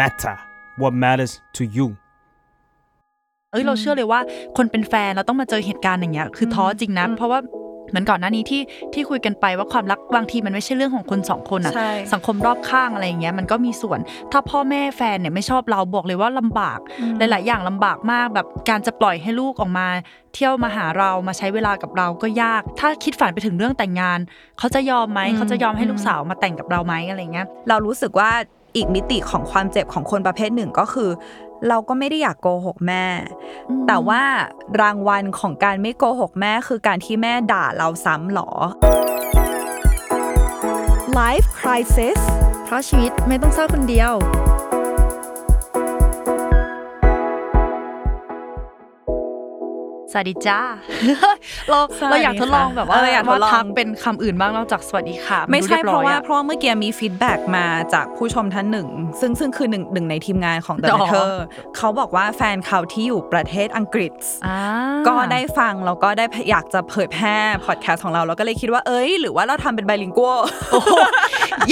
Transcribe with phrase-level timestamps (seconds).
[0.00, 0.36] matter
[0.80, 1.88] what matters to you
[3.52, 4.20] เอ้ยเราเชื่อเลยว่า
[4.56, 7.40] คนเป็นแฟนเราต้องมาเจอเหตุการณ์อย่างเงี้ยคือท้อจริงนะ เพราะว่า
[7.90, 8.62] เหมือนก่อนหน้านี้ที่
[8.94, 13.98] ที่คุยกันไปว่าความรักบางทีมันไม่ใช่เรื่องของคนสองคนอะใช่สังคมรอบข้างอะไรอย่างเงี้ยมันก็มีส่วน
[14.32, 16.78] ถ้าพ่อแม่แฟนเนี่ยไม่ชอบเราบอกเลยว่าลำบาก
[17.18, 19.86] หลาย ๆ อย่างลำบากมากแบบการจะปล่อยให้ลูกออกมา
[20.34, 24.18] เที่ยวมาหาเรามาใช้เวลากับเราก็ยาก ถ้าคิดฝันไปถึงเรื่องแต่งงาน
[24.58, 28.30] เขาจะยอมไหมเขาจะยอมให้ลูกสาวมาแต่งกับเราไหมอะไรเงี้ยเรารู้สึกว่า
[28.76, 31.10] อีกมิติของความเจ็บของคนประเภทหนึ่งก็คือ
[31.68, 33.04] เราก็ไม่ได้อยากโกหกแม่
[33.68, 34.22] อืมแต่ว่า
[34.80, 38.50] รางวัลของการไม่โกหกแม่คือการที่แม่ด่าเราซ้ำหรอ
[41.18, 42.20] Life Crisis
[42.64, 44.12] เพราะชีวิตไม่ต้องเศร้าคนเดียว
[50.12, 50.60] สวัสดีจ้า
[51.70, 58.88] เราสวัสดีเราอยากทดลองแบบว่าเอออยากทดลองว่าทักเป็นคำอื่นบ้างนอกจากสวัสดีค่ะ ไม่ใช่นเพดูราะยว่าอเพราะว่าเมื่อกี้มีฟีดแบ็กมาจากผู้ชมท่านหนึ่ง
[59.20, 61.32] ซึ่งซึ่งคือหนึ่งหนึ่งในทีมงานของ The อ๋อ Matter
[61.76, 64.12] เขาบอกว่าแฟนเขาที่อยู่ประเทศอังกฤษ
[64.46, 64.58] อ่า
[65.08, 67.36] ก็ได้ฟังแล้วก็ได้อยากจะเผยแพร่
[67.66, 70.32] พอดแคสต์ของเรา แล้วก็เลยคิดว่าเอ้ย หรือว่าเราทำเป็นไบลิงกัว
[70.70, 70.94] โอ้โห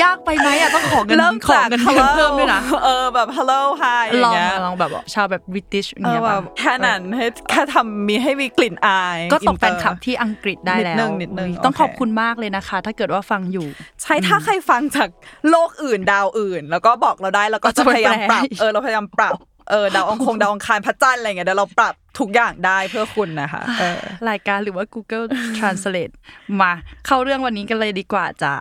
[0.03, 13.67] ยากไปไหมอะต้องขอเงินเริ่มขอจากเงิน hello เพิ่มด้วยนะเออแบบ hello hi อลย่าองงเงี้ยลองแบบว่าชาวแบบบริติชอย่างเออเงี้ยแบป่ะบแค่นั้นให้แค่ทำมีให้มีกลิ่นอาย ก็ตกแฟอินเตอร์คลับที่อังกฤษได้แล้วนิดนึงนิดนึงต้องโอเคขอบคุณมากเลยนะคะ ถ้าเกิดว่าฟังอยู่
[14.03, 15.09] ใช่ถ้าใครฟังจาก
[15.51, 19.33] โลกอื่นดาวอื่น แล้วก็บอกเราได้แล้วก็เราจะจะไปพยายามปรับแปลเออเราพยายามปรับ
[19.71, 25.27] เออดาวองคงดาวองคารพระจันทร์อะไรเงี้ยเดี๋ยวเราปรับ ทุกอย่างได้เพื่อคุณนะคะเออรายการหรือว่า Google
[25.59, 26.15] Translate
[26.61, 26.73] มา
[27.07, 28.57] เข้าเรื่องวันนี้กันเลยดีกว่าจ้า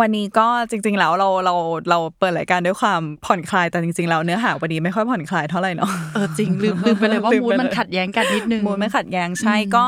[0.00, 1.54] วันนี้ก็จริง ๆ แล้วเราเรา
[1.90, 9.84] เราเปิดรายการด้วยความผ่อนคลายแต่จริง ๆ แล้วเนื้อหาวันนี้ไม่ค่อยผ่อนคลายเท่าไหร่เนาะเออจริงลืมลืมไปเลยว่าลืมมูไปดมันเลยขัดแย้งกันนิดนึงมูลไม่ขัดแย้งใช่ก็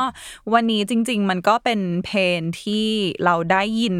[0.53, 2.85] วันนี้จริง ๆ มันก็เป็นเพลงที่
[3.25, 3.95] เราได้ยิน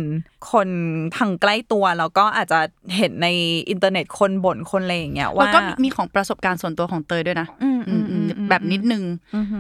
[0.52, 0.70] คน
[1.18, 2.60] ทางใกล้ตัวแล้วก็อาจจะ
[2.98, 3.28] เห็นใน
[3.70, 9.04] อินเทอร์เน็ตคนบ่นคนอะไรอย่างเงี้ยแล้วว่าก็มีมีของประสบการณ์ส่วนตัวของเตยด้วยนะอืมอืมอืมอืมแบบนิดนึง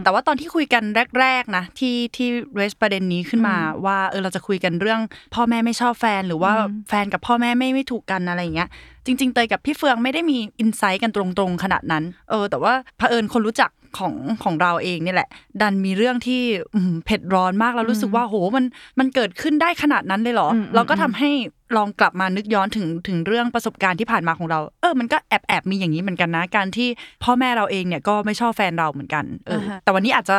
[0.04, 0.84] แต่ว่าตอนที่คุยกัน
[1.20, 5.02] แรกๆนะที่ที่เรสประเด็นนี้ขึ้นมา ว่าเออเราจะคุยกันเรื่อง
[5.36, 6.52] พ่อแม่ไม่ชอบแฟนหรือว่า
[6.90, 8.70] แฟนกับพ่อแม่ไม่ไม่ถูกกันอะไรอย่างเงี้ย
[9.06, 14.14] จริง ๆ เตยกับพี่เฟืองไม่ได้มีอินไซต์กันตรงๆขนาดนั้น เออ แต่ว่าเผอิญคนรู้จัก ของ
[14.44, 15.30] ของเราเองนี่แหละ
[15.62, 16.42] ดันมีเรื่องที่
[16.76, 18.66] อืมเผ็ดร้อนมากแล้วรู้สึกว่าโหมัน
[19.00, 21.30] มันเกิดขึ้นได้ขนาดนั้นเลยเหรออเราก็ทำให้
[21.78, 26.88] ลองกลับมานึกย้อนถึงถึงเรื่องประสบการณ์ที่ผ่านมาของเรา เออ มันก็แอบแอบมีอย่างนี้เหมือนกันนะ การที่
[27.24, 30.38] พ่อแม่เราเองเนี่ยก็ไม่ชอบแฟนเราเหมือนกัน เอออ่าฮะแต่วันนี้อาจจะ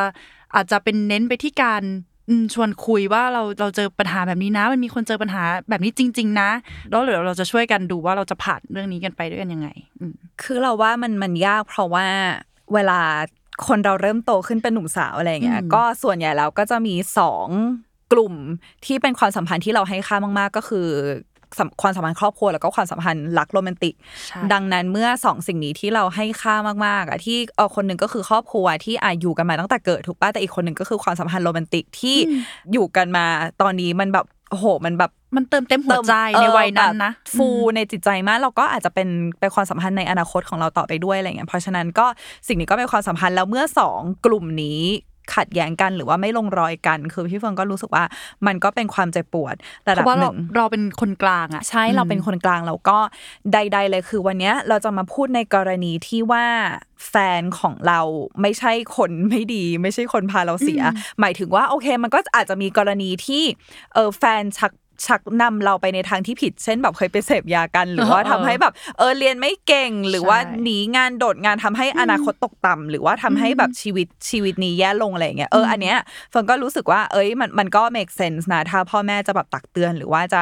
[0.55, 1.83] อาจจะเป็นเน้นไปที่การ
[2.29, 6.49] อืมชวนคุยว่าเราเราเจอปัญหาแบบนี้นะ มันมีคนเจอปัญหาแบบนี้จริง ๆ นะ
[6.91, 9.67] แล้วเดี๋ยวเราจะช่วยกันดูว่าเราจะผ่านเรื่องนี้กันไปด้วยกันยังไง
[9.99, 10.13] อืม
[10.43, 12.05] คือเราว่ามันมันยากเพราะว่า
[12.73, 12.99] เวลา
[13.67, 17.47] คนเราเริ่มโตขึ้นเป็นหนุ่มสาวอะไรอย่างเงี้ยอืมก็ส่วนใหญ่แล้วก็จะมีสอง
[18.13, 18.33] กลุ่ม
[18.85, 20.87] ที่เป็นความสัมพันธ์ที่เราให้ค่ามาก ๆ ก็คือ
[21.59, 23.93] สัมความสัมพันธ์ครอบครัวแล้วก็ความสัมพันธ์รักโรแมนติก
[24.27, 26.55] ใช่ดังนั้นเมื่อสองสิ่งนี้ที่เราให้ค่า
[26.85, 32.17] มากๆอะที่เออคนหนึ่งก็คือครอบครัวที่อาอยู่กันมาตั้งแต่เกิดถูกป่ะแต่อีกคนหนึ่งก็คือความสัมพันธ์โรแมนติกที่
[32.73, 33.25] อยู่กันมา
[33.61, 39.07] ตอนนี้มันแบบ โอ้โห มันแบบมันเติมเต็มหัวใจในวัยนั้นนะเออแบบฟูในจิตใจมากเราก็อาจจะเป็น
[39.39, 42.05] เป็นความสัมพันธ์ในอนาคตของเราต่อไปด้วยอะไรเงี้ยเพราะฉะนั้นก็
[42.47, 44.81] สิ่งนี้ก็เป็นความสัมพันธ์แล้วเมื่อสองกลุ่มนี้
[45.35, 48.03] ขัดแย้งกันหรือว่าไม่ลงรอยกัน คือพี่เฟิงก็รู้สึกว่า
[48.47, 49.55] มันก็เป็นความเจ็บปวด
[49.87, 52.97] ระเพดับราะว่าหเรานึ่งเราเป็นคนกลางอะใช่เราเป็นคนกลางแล้วก็
[53.53, 56.45] ใด ๆ เลยคือวันเนี้ยเราจะมาพูดในกรณีที่ว่า
[57.09, 57.99] แฟนของเรา
[58.41, 60.81] ไม่ใช่คนไม่ดี ไม่ใช่คนพาเราเสีย
[61.19, 63.43] หมายถึงว่าโอเค มันก็อาจจะมีกรณีที่
[63.93, 64.71] เออแฟนชัก
[65.05, 75.97] ชักนำเราไปในทางที่ผิด เช่นแบบเคยไปเสพยากัน หรือว่าเออทำให้แบบเออเรียนไม่เก่งหรือว่าใช่หนีงานโดดงานทำให้อนาคตตกต่ำหรือว่าทำให้แบบชีวิตชีวิตนี้แย่ลงอะไรอย่างเงี้ยเอออันเนี้ย
[76.29, 80.41] เฟิร์นก็รู้สึกว่าเอ้ยมันมันก็ make sense นะถ้าพ่อแม่จะแบบตักเตือนหรือว่าจะ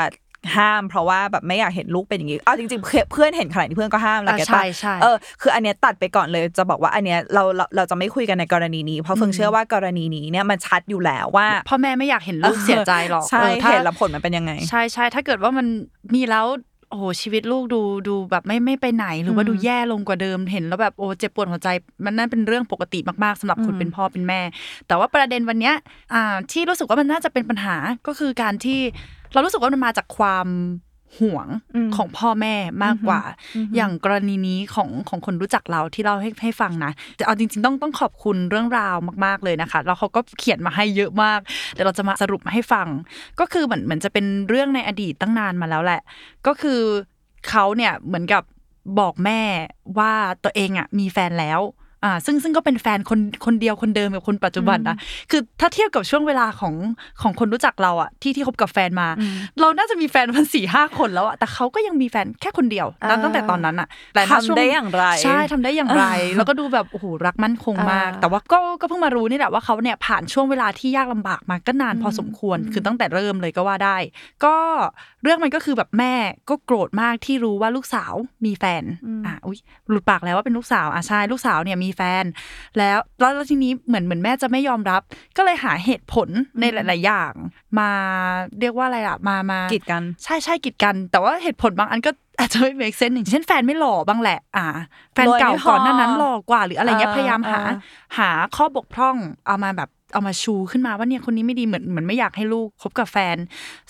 [0.55, 15.67] ห้าม เพราะว่าแบบไม่อยากเห็นลูกเป็นอย่างนี้เอาจริงๆเพื่อนเพื่อนเห็นขนาดนี้เพื่อนก็ห้ามแหละอะแกใช่ใช่เออคืออันเนี้ยตัดไปก่อนเลยจะบอกว่าอันเนี้ยเราเราเราจะไม่คุยกันในกรณีนี้ เพราะเฟิร์นเชื่อว่ากรณีนี้เนี่ยมันชัดอยู่แล้วว่าพ่อแม่ไม่อยากเห็นลูกเสียใจหรอกใช่ออถ้าเห็นแล้วผลมันเป็นยังไง ใช่ใช่ถ้าเกิดว่ามัน
[16.15, 16.47] มีแล้ว
[16.91, 21.69] โอ้โหชีวิตลูกดูดูแบบไม่ไม่ไปไหนหรือว่าดูแย่ลงกว่าเดิมเห็นแล้วแบบโอ้เจ็บปวดหัวใจ
[22.05, 24.41] มันนั่นเป็นเรื่องปกติมากๆสำหรับคนเป็นพ่อเป็นแม่
[24.87, 25.75] แต่ว่าประเด็นวันเนี้ย
[26.13, 27.75] อ่าที่รู้สึกว่ามันน่าจะเป็นปัญหา
[28.07, 28.79] ก็คือการที่
[29.33, 30.47] เรารู้สึกว่ามันมาจากความ
[31.19, 33.21] ห่วงอืมของพ่อแม่มากกว่า
[33.75, 38.95] อย่างกรณีนี้ของของคนรู้จักเราที่เราให้ให้ฟังนะแต่เอาจริง ๆ ต้องต้องขอบคุณเรื่องราว
[39.25, 41.39] มาก ๆเลยนะคะแล้วเขาก็เขียนมาให้เยอะมาก
[41.73, 42.87] เดี๋ยวเราจะมาสรุปให้ฟัง
[43.39, 46.01] ก็คือเหมือนเหมือนจะเป็นเรื่องในอดีตตั้งนานมาแล้วแหละ
[46.47, 46.81] ก็คือ
[47.49, 48.43] เขาเนี่ยเหมือนกับ
[48.99, 49.41] บอกแม่
[49.97, 51.59] ว่าตัวเองอะมีแฟนแล้ว
[52.03, 54.97] อ่าซึ่งซึ่งก็เป็นแฟนคนคนเดียวคนเดิมกับคนปัจจุบันนะ
[55.31, 56.73] คือถ้าเทียบกับช่วงเวลาของ
[57.21, 59.07] ของคนรู้จักเราอะที่ที่คบกับแฟนมา
[59.59, 66.05] เราน่าจะมีแฟนมันสี่ห้าคนแล้วอะแต่เขาก็ยังมีแฟนแค่คนเดียวนับตั้งแต่ตอนนั้นอะแต่ณช่วทำได้อย่างไรใช่ทำได้อย่างไร
[66.35, 73.97] แล้วก็ดูแบบโอ้โหรักมั่นคงมากอ่าแต่ว่าก็ก็เพิ่งมารู้นี่แหละว่าเขาเนี่ยผ่านช่วงเวลาที่ยากลำบากมาก็นานพอสมควรคือตั้งแต่เริ่มเลยก็ว่าได้
[74.45, 74.55] ก็
[75.23, 76.13] เรื่องมันก็คือแบบแม่
[76.49, 78.13] ก็โกรธมากที่รู้ว่าลูกสาว
[78.45, 78.83] มีแฟน
[79.25, 82.23] อะอุ้ยหลุดปากแล้วว่าเป็นลูกสาวอะใช่ลูกสาวเนี่ยมีแฟน
[82.77, 85.01] แล้วแล้วแล้วทีนี้เหมือนเหมือนแม่จะไม่ยอมรับ
[85.37, 86.27] ก็เลยหาเหตุผล
[86.59, 87.31] ในหลาย ๆ อย่าง
[87.79, 87.89] มา
[88.59, 94.65] เรียกว่าอะไรล่ะมามากีดกัน ใช่ใช่กีดกัน แต่ว่าเหตุผลบางอันก็อาจจะไม่ make sense อย่างเช่นแฟนไม่หล่อบ้างแหละ อ่า
[95.13, 97.75] แฟนเก่ารวยไม่พอก่อนหน้านั้นหล่อกว่า หรืออะไรเงี้ยเออพยายามหาเออ
[98.17, 99.15] หาข้อบกพร่อง
[99.47, 103.37] เอามาแบบ เอามาชูขึ้นมาว่าเนี่ยคนนี้ไม่ดีเหมือนเหมือนไม่อยากให้ลูกคบกับแฟน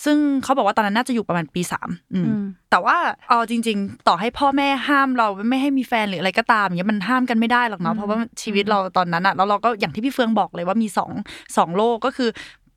[0.03, 11.11] ซึ่งเขาบอกว่าตอนนั้นน่าจะอยู่ประมาณปีสามอืมอืมแต่ว่าเอาจริง ๆ ต่อให้พ่อแม่ห้ามเราไม่ให้มีแฟนหรืออะไรก็ตามอย่างเงี้ยมันห้ามกันไม่ได้หรอกเนาะเพราะว่าชีวิตเราตอนนั้นอะแล้วเราก็อย่างที่พี่เฟืองบอกเลยว่ามีสอง
[11.57, 12.29] สองโลกก็คือ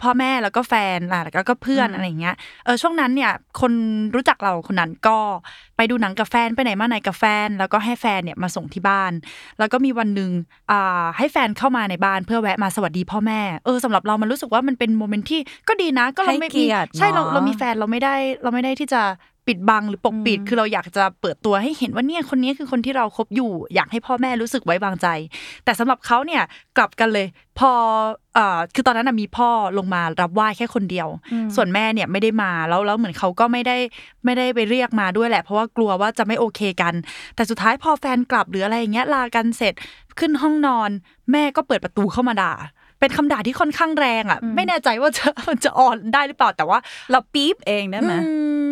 [0.03, 3.73] พ่อแม่แล้วก็แฟนอะแล้วก็เพื่อนอะไรอย่างเงี้ยเออช่วงนั้นเนี่ยคน
[4.15, 5.19] รู้จักเราคนนั้นก็
[5.77, 9.13] ไปดูหนังกับแฟนไปไหนมาไหนกับแฟน แล้วก็ให้แฟนเนี่ยมาส่งที่บ้าน
[9.59, 10.31] แล้วก็มีวันหนึ่ง
[10.71, 19.03] อ่าให้แฟนเข้ามาในบ้านเพื่อแวะมาสวัสดีพ่อแม่เออสำหรับเรามันรู้สึกว่ามันเป็นโมเมนต์ที่ก็ดีนะ ก็เราไม่ให้เกียรติใช่เราเนอะเรามีแฟนเราไม่ได้เราไม่ได้ที่จะ
[19.47, 25.07] ปิดบังหรือปกปิด คือเราอยากจะเปิดตัวให้เห็นว่าเนี่ยคนนี้คือคนที่เราคบอยู่ อยากให้พ่อแม่รู้สึกไว้วางใจ
[25.65, 26.43] แต่สำหรับเขาเนี่ย
[26.77, 27.27] กลับกันเลย
[27.59, 27.71] พอ
[28.35, 31.09] เอ่อคือตอนนั้นนะมีพ่อลงมารับไหว้แค่คนเดียว
[31.55, 33.77] ส่วนแม่เนี่ยไม่ได้มาแล้วแล้วเหมือนเขาก็ไม่ได้
[34.25, 36.95] ไม่ได้ไปเรียกมาด้วยแหละ เพราะว่ากลัวว่าจะไม่โอเคกัน
[37.35, 39.75] แต่สุดท้ายพอแฟนกลับหรืออะไรอย่างเงี้ยลากันเสร็จ
[40.19, 40.91] ขึ้นห้องนอน
[41.33, 42.55] แม่ก็เปิดประตูเข้ามาด่า
[43.01, 46.79] เป็นคำด่าที่ค่อนข้างแรงอะ ไม่แน่ใจว่าจะมันจะอ่อนได้หรือเปล่าแต่ว่า
[47.11, 48.31] เราปี๊บเองได้ไหมอื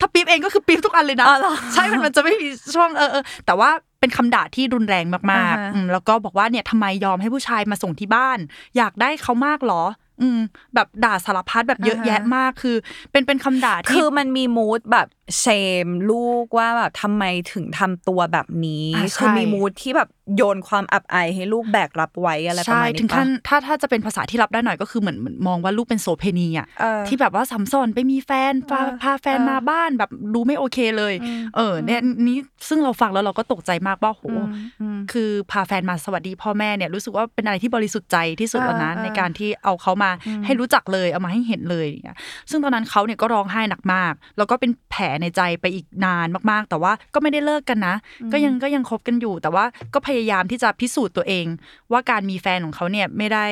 [0.00, 3.70] ถ้าปี๊บเองก็คือปี๊บทุกอันเลยนะอ๋อเหรอใช่มันมันจะไม่มีช่วงเออเออแต่ว่า
[4.00, 8.38] เป็นคำด่าที่รุนแรงมากอ่าฮะๆอืมแล้วก็บอกว่าเนี่ยทำไมยอมให้ผู้ชายมาส่งที่บ้าน
[8.76, 9.82] อยากได้เขามากเหรอ
[10.22, 10.38] อืม
[10.74, 12.76] แบบด่าสารพัดแบบเยอะแยะมากคือ
[13.12, 15.06] เป็นเป็นคำด่าที่คือมันมีมูดแบบ
[15.38, 15.44] เช
[15.86, 32.38] มลูกว่าแบบทำไมถึงทำตัวแบบนี้อ่าใช่คือมีมูดที่แบบโยนความอับอายให้ลูกแบกรับไว้อะไรประใช่มาณนี้ถึงขั้นปะถ้าถ้าจะเป็นภาษาที่รับได้หน่อยก็คือเหมือนเหมือนมองว่าลูกเป็นโสเพณีอะเออที่แบบว่าสัมสอนไปมีแฟนพาเออพาแฟนเออมาบ้านแบบดูไม่โอเคเลยอืมเออเนี่ยนี้
[32.68, 34.46] ซึ่งเราฟังแล้วเราก็ตกใจมากว่าโหอืม
[34.80, 40.10] อืมคือพาแฟนมาสวัสดีพ่อแม่เนี่ยรู้สึกว่าเป็นอะไรที่บริสุทธิ์ใจที่สุดแล้วนะเออเออในการที่เอาเขามา
[40.44, 42.18] ให้รู้จักเลยเอามาให้เห็นเลยอย่างเงี้ย
[42.50, 47.94] ซึ่งตอนนั้นเขาเนี่ยก็ร้องไห้หนักมาก แล้วก็เป็นแผลในใจไปอีกนานมากๆ แต่ว่าก็ไม่ได้เลิกกันนะ
[48.32, 51.46] ก็ยังก็ยังคบกันอยู่ แต่ว่าก็พยายามที่จะพิสูจน์ตัวเอง
[51.92, 53.46] ว่าการมีแฟนของเขาเนี่ยไม่ได้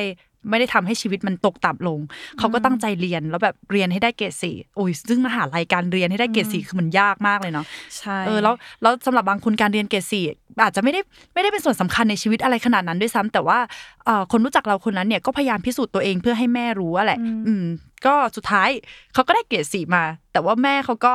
[0.49, 1.99] ไม่ได้ทำให้ชีวิตมันตกต่ำลง
[2.39, 7.65] เขาก็ตั้งใจเรียนแล้วแบบเรียนให้ได้เกรดสี่โอ้ยซึ่งมหาลัยการเรียนให้ได้เกรดสี่คือมันยากมากเลยเนาะ
[7.97, 10.23] ใช่เออแล้วแล้วสำหรับบางคนการเรียนเกรดสี่
[10.63, 11.01] อาจจะไม่ได้
[11.33, 13.59] ไม่ได้เป็นส่วนสำคัญในชีวิตอะไรขนาดนั้นด้วยซ้ำแต่ว่า
[14.05, 17.65] เอ่อคนรู้จักเราคนนั้นเนี่ยก็พยายามพิสูจน์ตัวเองเพื่อให้แม่รู้อะแหละ อืม
[18.05, 18.69] ก็สุดท้าย
[19.13, 21.13] เขาก็ได้เกรดสี่มา แต่ว่าแม่เขาก็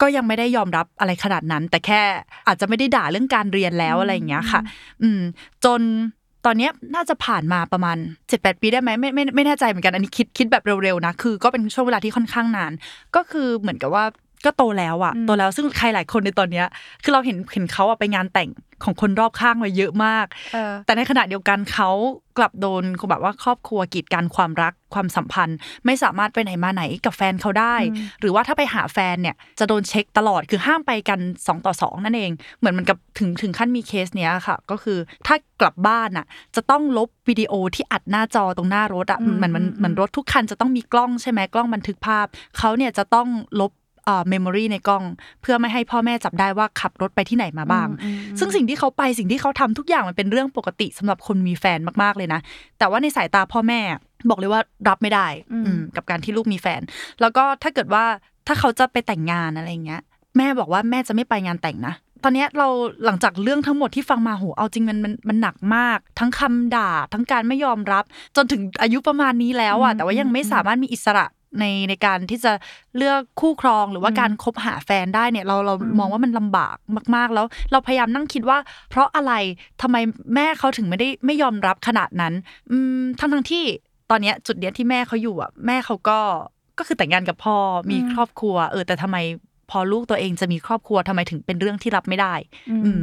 [0.00, 2.00] ก็ยังไม่ได้ยอมรับอะไรขนาดนั้น แต่แค่
[2.46, 4.60] อาจจะไม่ได้ด่าเรื่องการเรียนแล้วอะไรอย่างเงี้ยค่ะ
[5.02, 5.20] อืม
[5.64, 5.80] จน
[6.44, 12.72] ตอนเนี้ยน่าจะผ่านมาประมาณ7จ็ดแปดปีได้ไหมไม่ไม่ไม่แน่ใจเหมือนกันอันนี้คิดคิดแบบเร็วๆนะคือ ก็เป็นช่วงเวลาที่ค่อนข้างนาน
[13.16, 14.04] ก็คือเหมือนกับว่า
[14.44, 16.66] ก็โตแล้วอะโตแล้วซึ่งใครหลายคนในตอนเนี้ย
[17.02, 18.50] คือเราเห็นเห็นเขาอะไปงานแต่ง
[18.84, 21.90] ของคนรอบข้างมาเยอะมากเออแต่ในขณะเดียวกันเขา
[22.38, 25.56] กลับโดนแบบว่าครอบครัวกีดกันความรักความสัมพันธ์
[25.86, 27.76] ไม่สามารถไปไหนมาไหนกับแฟนเขาได้
[28.20, 42.26] หรือว่าถ้าไปหาแฟนเนี่ยจะโดนเช็คตลอดคือห้ามไปกัน 2 ต่อ 2 นั่นเอง เหมือนมันกับถึงถึงขั้นมีเคสเนี้ยค่ะ ก็คือถ้ากลับบ้านอะจะต้องลบวิดีโอที่อัดหน้าจอตรงหน้ารถอะมันมันมันรถทุกคันจะต้องมีกล้องใช่ไหมกล้องบันทึกภาพ
[42.58, 43.28] เขาเนี่ยจะต้อง
[43.60, 43.83] ลบเอ่อ
[44.28, 45.02] เมมโมรีในกล้อง
[45.42, 47.88] เพื่อไม่ให้พ่อแม่จับได้ว่าขับรถไปที่ไหนมาบ้าง
[48.38, 52.40] ซึ่งสิ่งที่เขาไปสิ่งที่เขาทำทุกอย่างมันเป็นเรื่องปกติสำหรับคนมีแฟนมากๆเลยนะ
[52.78, 53.80] แต่ว่าในสายตาพ่อแม่
[54.28, 56.80] บอกเลยว่ารับไม่ได้อืมกับการที่ลูกมีแฟน
[57.20, 58.04] แล้วก็ถ้าเกิดว่า
[58.46, 60.00] ถ้าเขาจะไปแต่งงานอะไรเงี้ย
[60.36, 62.68] แม่บอกว่าแม่จะไม่ไปงานแต่งนะตอนเนี้ยเรา
[63.04, 68.04] หลังจากเรื่องทั้งหมดที่ฟังมาโหเอาจริงมันมันมันหนักมาก ทั้งคำด่าทั้งการไม่ยอมรับ
[68.36, 71.26] จนถึงอายุประมาณนี้แล้วอะแต่ว่ายังไม่สามารถมีอิสระ
[71.60, 72.52] ในในการที่จะ
[72.96, 76.76] เลือกคู่ครองหรือว่าการคบหาแฟนได้เนี่ยเราเรามองว่ามันลำบาก
[77.14, 78.58] มาก ๆ แล้วเราพยายามนั่งคิดว่า
[78.90, 79.32] เพราะอะไร
[79.82, 79.96] ทำไม
[80.34, 82.32] แม่เขาถึงไม่ได้ไม่ยอมรับขนาดนั้น
[82.70, 83.64] อืมทั้งทั้งๆที่
[84.10, 86.18] ตอนเนี้ยจุดเนี้ยที่แม่เขาอยู่อะแม่เขาก็
[86.78, 87.56] ก็คือแต่งงานกับพ่อ
[87.90, 89.16] มีครอบครัว เออแต่ทำไม
[89.70, 92.34] พอลูกตัวเองจะมีครอบครัวทำไมถึงเป็นเรื่องที่รับไม่ได้
[92.84, 93.02] อืม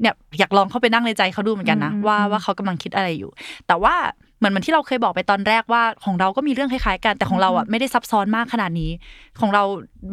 [0.00, 3.30] เนี่ยอยากลองเข้าไปนั่งในใจเขาดูเหมือนกันนะอืมว่าว่าเขากำลังคิดอะไรอยู่
[3.66, 3.94] แต่ว่า
[4.40, 8.90] เหมือนเหมือนที่เราเคยบอกไปตอนแรกว่าของเราก็มีเรื่องคล้ายๆกันแต่ของเราอะไม่ได้ซับซ้อนมากขนาดนี้
[9.40, 9.62] ของเรา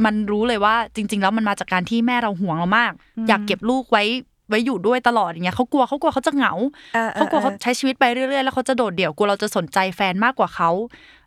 [0.05, 2.91] มันรู้เลยว่าจริง ๆ แล้วมันมาจากการที่แม่เราห่วงเรามาก
[3.27, 4.03] อยากเก็บลูกไว้
[4.49, 6.53] ไว้อยู่ด้วยตลอดอย่างเงี้ยเขากลัวเขากลัวเขาจะเหงา
[6.93, 10.69] เออเออเขากลัวเขาเออใช้ชีวิตไปเรื่อยๆ แล้วเขาจะโดดเดี่ยวกลัวเราจะสนใจแฟนมากกว่าเขา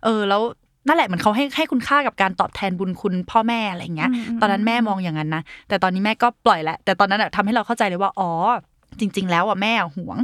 [0.04, 0.42] เออแล้ว
[0.87, 8.30] นั่นแหละเหมือนเขาให้ให้คุณค่ากับการตอบแทนบุญคุณพ่อแม่อะไรอย่างเงี้ย ตอนนั้นแม่มองอย่างนั้นนะแต่ตอนนี้แม่ก็ปล่อยแหละแต่ตอนนั้นอะทำให้เราเข้าใจเลยว่าอ๋อ
[9.00, 10.19] จริง ๆ แล้วอะแม่หวง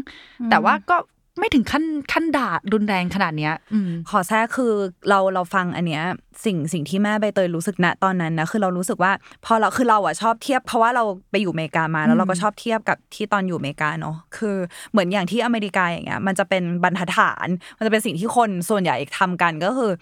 [0.50, 0.96] แต่ว่าก็
[1.38, 4.72] ไม่ถึงขั้นขั้นด่ารุนแรงขนาดเนี้ยอืมขอแทรกคือ
[5.08, 6.04] เราเราฟังอันเนี้ย
[6.44, 9.12] สิ่งสิ่งที่แม่ใบเตยรู้สึกณตอนนั้นนะคือเรารู้สึกว่า
[9.44, 14.56] พอเราคือเราอะชอบเทียบเพราะว่าเราไปอยู่อเมริกามาแล้วเราก็ชอบเทียบกับที่ตอนอยู่อเมริกาเนาะคือ
[14.90, 19.92] เหมือนอย่างที่อเมริกาอย่างเงี้ยมันจะเป็นบรรทัดฐาน มันจะเป็นสิ่งที่คนส่วนใหญ่ทำกันก็คือ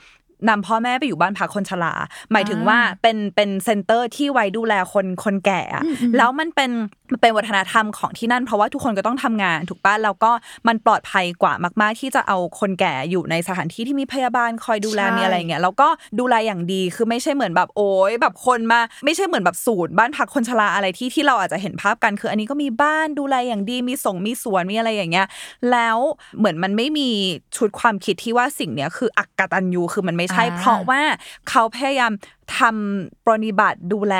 [0.48, 1.94] นำพ่อแม่ไปอยู่บ้านพักคนชรา
[2.32, 5.84] หมายถึงว่าเป็นเป็น center ที่ไว้ดูแลคนคนแก่อะ
[6.16, 6.70] แล้วมันเป็น
[7.10, 10.30] มันเป็นวัฒนธรรมของที่นั่น เพราะว่าทุกคนก็ต้องทำงาน ถูกป่ะแล้วก็
[10.68, 15.88] มันปลอดภัยกว่ามาก ๆ ที่จะเอาคนแก่อยู่ในสถานที่ที่มีพยาบาลคอยดูแลใช่มีอะไรอย่างเงี้ยแล้วก็
[16.20, 25.26] ดูแลอย่างดีคือไม่ใช่เหมือนแบบโอ้ยแบบคนมา ไม่ใช่เหมือนแบบศูนย์บ้านพักคนชราอะไรที่ที่เราอาจจะเห็นภาพกันคือ อันนี้ก็มีบ้านดูแลอย่างดีมีส่งมีสวนมีอะไรอย่างเงี้ย
[25.72, 25.98] แล้ว
[26.38, 27.10] เหมือนมันไม่มี
[27.56, 31.00] ชุดความคิดที่ว่าสิ่งเนี้ยคืออักตันยูคือมันไม่ใช่อ่าเพราะว่า
[31.48, 32.12] เขาพยายาม
[32.58, 34.16] ทำปรนนิบัติดูแล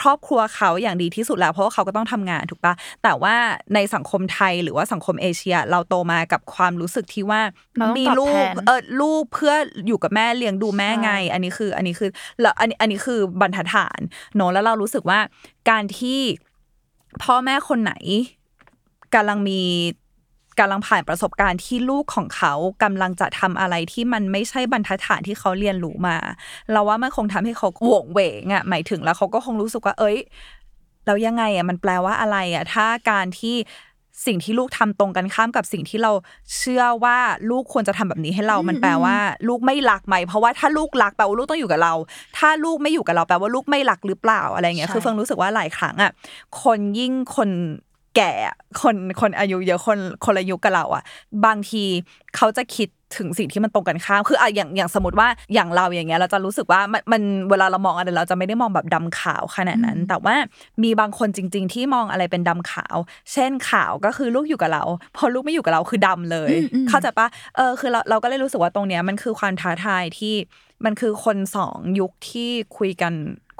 [0.00, 3.34] ครอบครัวเขาอย่างดีที่สุดแล้ว เพราะว่าเขาก็ต้องทำงานถูกปะแต่ว่า
[3.74, 7.40] ในสังคมไทยหรือว่าสังคมเอเชีย เราโตมากับความรู้สึกที่ว่า
[7.78, 9.54] เราต้องมีตอบลูแทกนเออลูกเพื่อ
[9.86, 12.10] อยู่กับแม่เลี้ยงดูแม่ไง อันนี้คืออันนี้คือ
[12.40, 14.00] แล้วอันนี้อันนี้คือบรรทัดฐาน
[14.36, 15.18] เนอะแล้วเรารู้สึกว่า
[15.70, 16.20] การที่
[17.22, 17.94] พ่อแม่คนไหน
[19.14, 19.62] กำลังมี
[20.58, 26.16] กำลังผ่านประสบการณ์ที่ลูกของเขากำลังจะทำอะไรที่มันไม่ใช่บรรทัดฐานที่เขาเรียนรู้มา
[26.72, 30.18] เราว่ามันคงทำให้เขาโหวงเหวงอะหมายถึงแล้วเขาก็คงรู้สึกว่า เอ้ย
[31.06, 33.56] แล้วยังไงอะมันแปลว่าอะไรอะถ้าการที่
[34.26, 36.12] สิ่งที่ลูกทำตรงกันข้ามกับสิ่งที่เรา
[36.56, 37.18] เชื่อว่า
[37.50, 39.16] ลูกควรจะทำแบบนี้ให้เรา มันแปลว่า
[39.48, 41.94] ลูกไม่รักไหม เพราะว่าถ้าลูกรักแปลว่าลูกต้องอยู่กับเรา
[42.38, 46.12] ถ้าลูกไม่อยู่กับเราแปลว่าลูกไม่รักหรือเปล่าอะไรเงี้ยใช่คือเฟิงรู้สึกว่าหลายครั้งอะ
[46.62, 47.50] คนยิ่งคน
[48.16, 51.02] แก่อะคนคนอายุเยอะคนคนอายุกับเราอะ
[51.44, 51.84] บางที
[52.36, 60.34] เขาจะคิดถึงสิ่งที่มันตรงกันข้ามคืออะอย่างอย่างสมมติว่าอย่างเราอย่างเงี้ยเราจะรู้สึกว่ามันมันเวลาเรามองอะไรเราจะไม่ได้มองแบบดำขาวขนาดนั้น แต่ว่า
[60.82, 62.96] มีบางคนจริง ๆ ที่มองอะไรเป็นดำขาว
[63.32, 64.84] เช่นขาวก็คือลูกอยู่กับเรา
[65.16, 66.52] พอลูกไม่อยู่กับเราคือดำเลย
[66.88, 70.34] เข้าใจปะเออคือเราเราก็เลยรู้สึกว่าตรงเนี้ยมันคือความท้าทายที่
[70.84, 73.12] มันคือคนสองยุคที่คุยกัน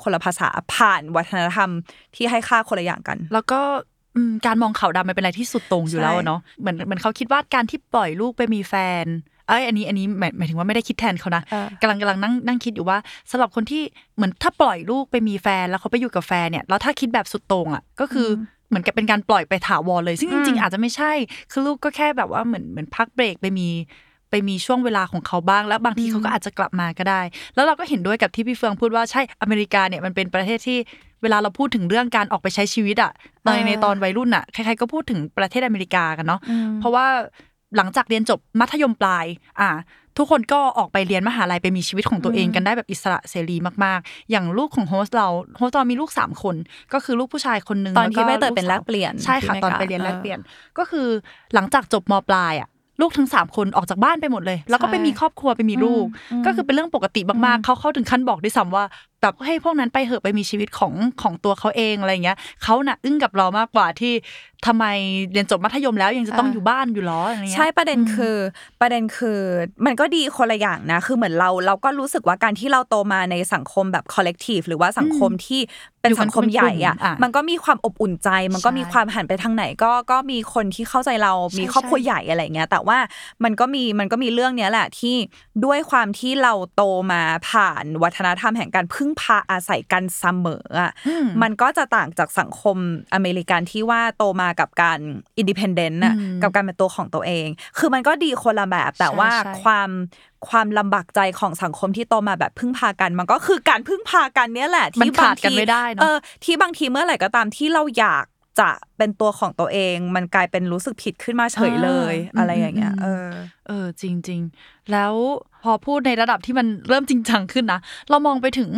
[0.02, 1.70] คนละภาษาผ่านวัฒนธรรม
[2.16, 3.93] ที่ให้ค่าคนละอย่างกัน แล้วก็อืม
[4.46, 9.04] การมองขาวดำมันเป็นอะไรที่สุดโต่งอยู่แล้วอะเนาะเหมือนเหมือนเขาคิดว่าการที่ปล่อยลูกไปมีแฟน
[9.48, 12.98] เอ้ยอันนี้อันนี้หมายหมายถึงว่าไม่ได้คิดแทนเขานะเออกำลังกำลังนั่งนั่งคิดอยู่ว่า
[13.30, 13.82] สำหรับคนที่
[14.16, 21.12] เหมือนถ้าปล่อยลูกไปมีแฟนแล้วเขาไปอยู่กับแฟนเนี่ยแล้วถ้าคิดแบบสุดโต่งอะก็คืออเหมือนกับเป็นการปล่อยไปถาวรเลย ซึ่งจริงๆอาจจะไม่ใช่
[21.50, 23.68] คือลูกก็แค่แบบว่าเหมือนเหมือนพักเบรกไปมี
[24.34, 27.20] ไปมีช่วงเวลาของเขาบ้าง แล้วบางทีเขาก็อาจจะกลับมาก็ได้
[27.54, 30.78] แล้วเราก็เห็นด้วยกับที่พี่เฟืองพูดว่าใช่อเมริกาเนี่ยมันเป็นประเทศที่
[31.22, 33.12] เวลาเราพูดถึงเรื่องการออกไปใช้ชีวิตอะ
[33.44, 36.40] ในเออในตอนวัยรุ่นอะใครๆก็พูดถึงประเทศอเมริกากันเนาะ
[36.80, 37.06] เพราะว่า
[37.76, 39.26] หลังจากเรียนจบมัธยมปลาย
[39.60, 39.70] อ่า
[40.18, 46.56] ทุกคนก็ออกไปเรียนมหาลัยไปมีชีวิตของตัวเองกันได้แบบอิสระเสรีมากๆ อย่างลูกของโฮสต์เรา โฮสต์เรามีลูกสามคน
[46.92, 50.40] ก็คือลูกผู้ชายคนหนึ่งตอนที่แวใบเตยลูเป็นสาวแลกเปลี่ยน ใช่ค่ะที่ตอนอเมริกาไปเรียนแลกเออเปลี่ยน
[50.78, 51.08] ก็คือ
[51.54, 52.68] หลังจากจบมปลายอะ
[53.00, 56.04] ลูกทั้งสามคนออกจากบ้านไปหมดเลย แล้วก็ไปมีครอบครัวไปมีลูก
[56.46, 58.84] ก็คือเป็นเรื่องปกติมากๆเขาเข้าถึงขั้นบอกด้วยซ้ำว่า
[59.24, 64.12] แบบให้พวกนั้นไปเหอะไปมีชีวิตของของตัวเขาเองอะไรเงี้ยเขาน่ะอึ้งกับเรามากกว่าที่
[64.66, 64.86] ทำไม
[65.32, 68.36] เรียนจบมัธยมแล้วยังจะต้องอ่าอยู่บ้านอยู่หรออะไรเงี้ยใช่ประเด็นคือ
[68.80, 69.40] ประเด็นคือ
[69.86, 75.60] มันก็ดีคนละอย่างนะ คือเหมือนเราเราก็รู้สึกว่าการที่เราโตมาในสังคมแบบ collective หรือว่าสังคมที่
[76.00, 82.98] เป็นอยู่กันสังคมใหญ่อะเป็นกลุ่มอะมันก็มีความอบอุ่นใจ มันก็ใช่มีความหันไปทางไหนก็ก็มีคนที่เข้าใจเรามีใช่ครอบครัวใช่ใหญ่อะไรเงี้ยแต่ว่า
[83.44, 85.16] มันก็มีมันก็มีเรื่องเนี้ยแหละที่
[85.64, 92.76] ด้วยความที่เราโตมาผ่านวัฒนธรรมแห่งการพึ่งพาอาศัยกันเสมออะอืมมันก็จะต่างจากสังคม
[93.14, 94.98] อเมริกันที่ว่าโตมากับการ
[95.38, 97.46] independent น่ะอืมกับการเป็นตัวของตัวเอง
[97.78, 99.90] คือมันก็ดีคนละแบบแต่ใช่ว่าใช่ความ
[100.48, 108.24] ความลำบากใจของสังคมที่โตมาแบบพึ่งพากัน มันก็คือการพึ่งพากันเนี้ยแหละมันที่ขาบางดกันทีไม่ได้เนอะเออที่บางทีเมื่อไหร่ก็ตามที่เราอยาก
[108.60, 113.28] จะเป็นตัวของตัวเอง มันกลายเป็นรู้สึกผิดขึ้นมาเฉยเลยอ่าอะไรอย่างเงี้ยอืมเออ
[113.68, 115.14] เออจริง ๆ แล้ว
[115.62, 117.80] พอพูดในระดับที่มันเริ่มจริงจังขึ้นนะ
[118.10, 118.70] เรามองไปถึง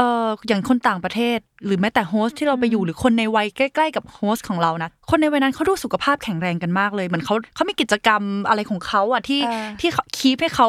[0.00, 10.68] เอออย่างคนต่างประเทศ หรือแม้แต่ host ที่เราไปอยู่หรือคนในวัยใกล้ๆกับ host ของเรานะคนในวัยนั้นเขาดูสุขภาพแข็งแรงกันมากเลยเหมือนเขาเขามีกิจกรรมอะไรของเขาอะที่เออที่เขา keep ให้เขา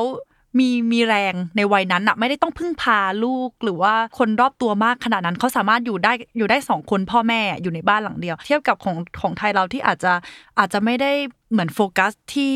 [0.60, 10.14] มีมีแรงในวัยนั้นอะไม่ได้ต้องพึ่งพาลูกหรือว่าคนรอบตัวมากขนาดนั้นเขาสามารถอยู่ได้อยู่ได้สองคนพ่อแม่อยู่ในบ้านหลังเดียว เทียบกับของของไทยเราที่อาจจะ
[10.60, 11.12] อาจจะไม่ได้
[11.52, 12.54] เหมือนโฟกัสที่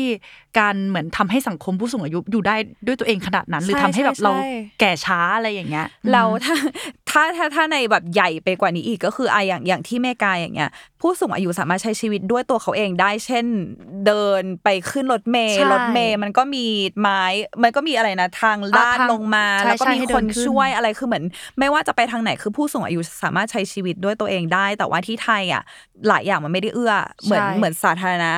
[0.58, 4.48] การเหมือนทำให้สังคมผู้สูงอายุอยู่ได้ด้วยตัวเองขนาดนั้น หรือใช่ทำให้แบบใช่เราใช่
[4.80, 6.56] แก่ช้าอะไรอย่างเงี้ยเราถ้า
[7.10, 13.44] ถ้าถ้าถ้าในแบบใหญ่ไปกว่านี้อีกก็คืออะอย่างอย่างที่เมกาอย่างเงี้ย ผู้สูงอายุสามารถใช้ชีวิตด้วยตัวเขาเองได้ เช่น
[14.06, 16.64] เดินไปขึ้นรถเมล์ใช่รถเมล์มันก็มี
[17.00, 17.22] ไม้
[17.62, 21.24] มันก็มีอะไรนะทางลาดทางลงมาใช่แล้วก็ใช่มีให้เดิคนนขึ้นช่วยอะไรคือเหมือน
[21.58, 25.62] ไม่ว่าจะไปทางไหนคือผู้สูงอายุสามารถใช้ชีวิตด้วยตัวเองได้ แต่ว่าที่ไทยอะ
[26.08, 28.32] หลายอย่างมันไม่ได้เอื้อ เหมือนใช่เหมือนสาธารณะ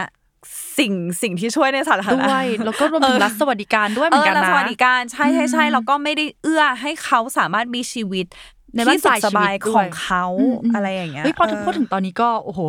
[0.78, 0.92] สิ่ง
[1.22, 8.26] สิ่งที่ช่วยในสาธารณะด้วยแล้วก็รวมถึงรัฐสวัสดิการด้วยเหเอมือนอกันรัฐนะสวัสดิการใช่ใช่ใช่อืมแล้วก็ไม่ได้เอื้อให้เขาสามารถมีชีวิต
[8.74, 12.60] ในบ้านที่สุปขลายสชีวิตบายด้วยของเขาอืมอืมอะไรอย่างเงี้ยเฮ้ยพอเพูดถึงตอนนี้ก็โอ้โห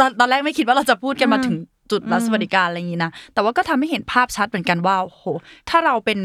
[0.00, 1.56] ตอนตอนแรกไม่คิดว่าเราจะพูดกันมาอืมถึง
[1.90, 5.24] จุดรัฐสวัสดิการอะไรอย่างนี้นะแต่ว่าก็ทำให้เห็นภาพชัดเหมือนกันว่าโอ้โห
[5.70, 6.18] ถ้าเราเป็น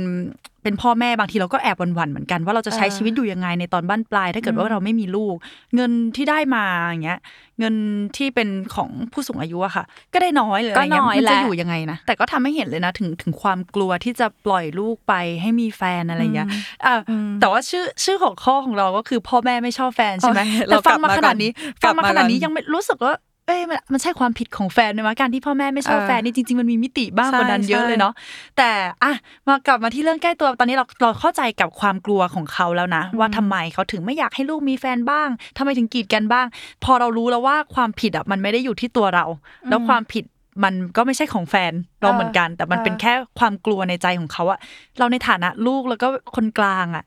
[0.64, 5.36] เป็นพ่อแม่บางทีเราก็แอบหวั่นๆเหมือนกันว่าเราจะใช้เออชีวิตอยู่ยังไงในตอนบ้านปลาย ถ้าเกิดว่าเราไม่มีลูก
[5.76, 7.20] เงินที่ได้มาอย่างเงี้ย
[7.60, 7.76] เงิน
[8.18, 16.48] ที่เป็นของผู้สูงอายุอะค่ะ ก็ได้น้อยเลยก็อะไรเงี้ยน้อยมันแหจะละอยู่ยังไงนะแต่ก็ทำให้เห็นเลยนะถึงถึงความกลัวที่จะปล่อยลูกไปให้มีแฟนอะไรเงี้ย
[16.86, 16.96] อะ
[17.40, 21.52] แต่ว่าชื่อชื่อของข้อของเราก็คือพ่อแม่ไม่ชอบแฟนใช่ไหมโอเคแต่ฟังมาเรากลับมาขนาดนี้
[21.84, 23.14] ก่ฟัองนมาขนาดนี้กลับมาก่อนยังไม่รู้สึกว่า
[23.48, 28.14] เอ้ยมันมันใช่ความผิดของแฟนไหมวะการที่พ่อแม่ไม่ชอบเออแฟนนี่จริง ๆ มันมีมิติบ้างใช่กว่านั้นเยอะใช่เลยเนาะ
[28.58, 28.70] แต่
[29.04, 29.14] อะ
[29.48, 36.46] มากลับมาที่เรื่องใกล้ตัวตอนนี้เราเราเข้าใจกับความกลัวของเขาแล้วนะ ว่าทำไมเขาถึงไม่อยากให้ลูกมีแฟนบ้างทำไมถึงกีดกันบ้าง
[36.84, 39.26] พอเรารู้แล้วว่าความผิดอะมันไม่ได้อยู่ที่ตัวเรา
[39.70, 40.24] แล้วความผิด
[40.64, 44.60] มันก็ไม่ใช่ของแฟนเราเหมือนกัน แต่มันเป็นแค่ความกลัวในใจของเขาอะ
[45.00, 47.04] เราในฐานะลูกแล้วก็คนกลางอะ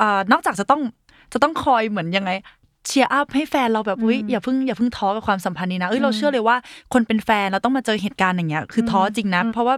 [0.00, 0.82] อ่านอกจากจะต้อง
[1.32, 2.30] จะต้องคอยเหมือนยังไง
[2.86, 6.56] เชียร์อัพให้แฟนเราแบบอุ้ยอย่าเพิ่งอย่าเพิ่งท้อกับความสัมพันธ์นี้นะเอ้ยเราเชื่อเลยว่า
[6.92, 9.76] คนเป็นแฟนเราต้องมาเจอเหตุการณ์อย่างเงี้ยคือท้อจริงนะ เพราะว่า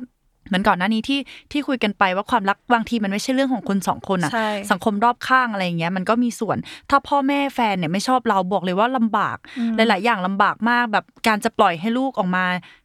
[0.49, 1.21] เหมือนก่อนหน้านี้ที่
[1.53, 6.57] ที่คุยกันไปว่าความรักบางทีมันไม่ใช่เรื่องของคนสองคนอะใช่สังคมรอบข้างอะไรอย่างเงี้ยมันก็มีส่วน
[6.91, 9.37] ถ้าพ่อแม่แฟนเนี่ยไม่ชอบเราบอกเลยว่าลำบาก
[9.77, 12.45] หลาย ๆ อย่างลำบากมากแบบการจะปล่อยให้ลูกออกมา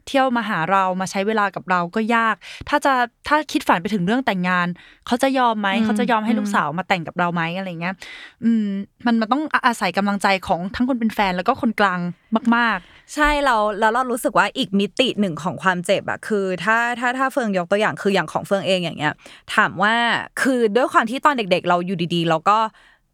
[0.10, 2.36] เที่ยวมาหาเรามาใช้เวลากับเราก็ยาก
[2.70, 2.94] ถ้าจะ
[3.28, 4.68] ถ้าคิดฝันไปถึงเรื่องแต่งงาน
[5.08, 7.96] เขาจะยอมไหมเขาจะยอมให้ลูกสาวมาแต่งกับเราไหมอะไรเงี้ย
[8.44, 8.68] อืม
[9.06, 12.00] มันมันต้องอาศัยกำลังใจของทั้งคนเป็นแฟนแล้วก็คนกลาง
[12.58, 12.80] มาก
[13.16, 19.14] ใช่เราแล้วเรารู้สึกว่าอีกมิติหนึ่งของความเจ็บอะคือ ถ้าถ้าถ้าเฟืองยกตัวอย่างคืออย่างของเฟืองเองอย่างเงี้ย
[19.56, 19.96] ถามว่า
[20.42, 22.58] คือด้วยความที่ตอนเด็ก ๆ เราอยู่ดีๆเราก็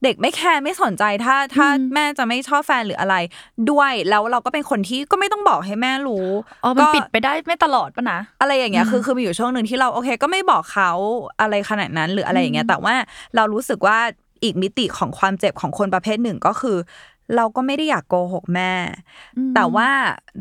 [0.05, 3.15] เด็กไม่แคร์ไม่สนใจถ้าถ้าแม่จะไม่ชอบแฟนหรืออะไร
[3.71, 10.91] ด้วยแล้วเราก็เป็นคนที่ก็ไม่ต้องบอกให้แม่รู้ๆอ๋อมันปิดไปได้ไม่ตลอดปะนะอะไรอย่างเงี้ยคือคือมีอยู่ช่วงหนึ่งที่เราโอเค ก็ไม่บอกเขา
[11.41, 12.95] อะไรขนาดนั้นหรืออะไรอย่างเงี้ยแต่ว่า
[13.35, 13.97] เรารู้สึกว่า
[14.43, 16.77] อีกมิติของความเจ็บของคนประเภทหนึ่งก็คือ
[17.35, 18.71] เราก็ไม่ได้อยากโกหกแม่
[19.55, 19.89] แต่ว่า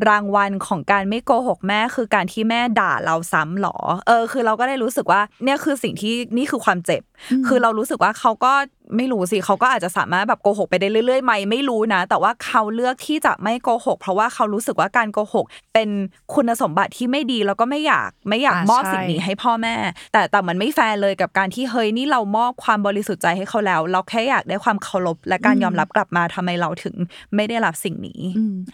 [0.09, 7.01] รางวัลของการไม่โกหกแม่คือการที่แม่ด่าเราซ้ำหรอ เออ คือเราก็ได้รู้สึกว่าเนี่ยคือสิ่งที่นี่คือความเจ็บ
[7.47, 8.53] คือเรารู้สึกว่าเขาก็
[8.95, 15.89] ไม่รู้สิเขาก็อาจจะสามารถแบบโกหกไปได้เรื่อยๆไหมไม่รู้นะ แต่ว่าเขาเลือกที่จะไม่โกหก เพราะว่าเขารู้สึกว่าการโกหก เป็น
[16.33, 19.75] คุณสมบัติที่ไม่ดีแล้วก็ไม่อยากไม่อยากอ่ามอบใช่สิ่งนี้ให้พ่อแม่
[20.13, 26.95] แต่แต่มันไม่แฟร์เลยกับการที่เฮ้ยนี่เรามอบความบริสุทธิ์ใจให้เขาแล้ว เราแค่อยากได้ความเคารพและการยอมรับกลับมาทำไมเราถึง
[27.35, 28.21] ไม่ได้รับสิ่งนี้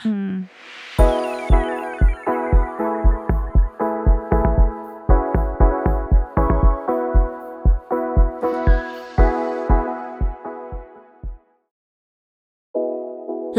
[0.05, 0.13] อื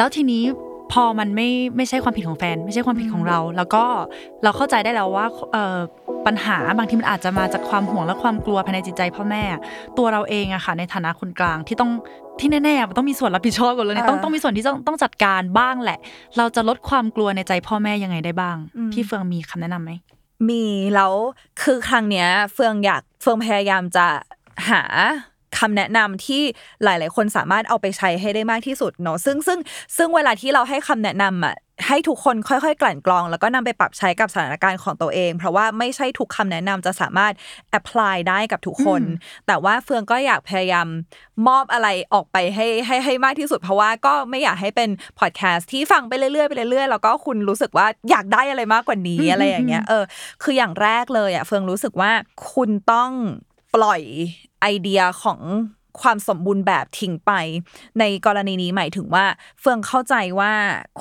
[0.03, 0.45] แล้วทีนี้
[0.93, 3.85] พอมันไม่ไม่ใช่ความผิดของแฟน ไม่ใช่ความผิดของเรา แล้วก็
[4.43, 5.79] เราเข้าใจได้แล้วว่าเอ่อ
[6.27, 9.43] ปัญหาบางทีมันอาจจะมาจากความห่วงและความกลัวภายในจิตใจพ่อแม่
[9.99, 11.91] ตัวเราเองอะค่ะในฐานะคนกลางที่ต้อง
[12.41, 15.99] ที่แน่ๆมันต้องมีส่วนรับผิดชอบกันเลยเนี่ยต้องเออต้องมีส่วนที่ต้องต้องจัดการบ้างแหละ
[16.37, 19.93] เราจะลดความกลัวในใจพ่อแม่ยังไงได้บ้างอืมพี่เฟืองมีคำแนะนำไหม
[20.49, 21.13] มีแล้ว
[21.63, 24.07] คือครั้งเนี้ย เฟืองอยากเฟืองพยายามจะ
[24.71, 24.83] หา
[25.59, 26.43] คำแนะนำที่
[26.85, 29.59] หลาย ๆ คนสามารถเอาไปใช้ให้ได้มากที่สุดเนาะซึ่งซึ่ง
[29.97, 31.57] ซึ่งเวลาที่เราให้คำแนะนำอะ
[31.89, 37.33] ให้ทุกคนค่อย ๆ กลั่นกรอง แล้วก็นำไปปรับใช้กับสถานการณ์ของตัวเอง เพราะว่าไม่ใช่ทุกคำแนะนำจะสามารถ
[37.79, 39.03] apply ได้กับทุกคน
[39.47, 40.87] แต่ว่าเฟืองก็อยากพยายาม
[41.49, 50.05] มอบอะไรออกไปให้ให้ให้มากที่สุด เพราะว่าก็ไม่อยากให้เป็นพอดแคสต์ที่ฟังไปเรื่อยๆไปเรื่อยๆแล้วก็คุณรู้สึกว่าอยากได้อะไรมากกว่านี้อะไรอย่างเงี้ยเออ
[50.43, 52.13] คืออย่างแรกเลยอะเฟืองรู้สึกว่า
[52.53, 53.11] คุณต้อง
[53.75, 54.03] ปล่อย
[54.61, 55.41] ไอเดียของ
[56.03, 57.33] ความสมบูรณ์แบบทิ้งไป
[57.99, 59.25] ในกรณีนี้หมายถึงว่า
[59.61, 60.53] เฟิงเข้าใจว่า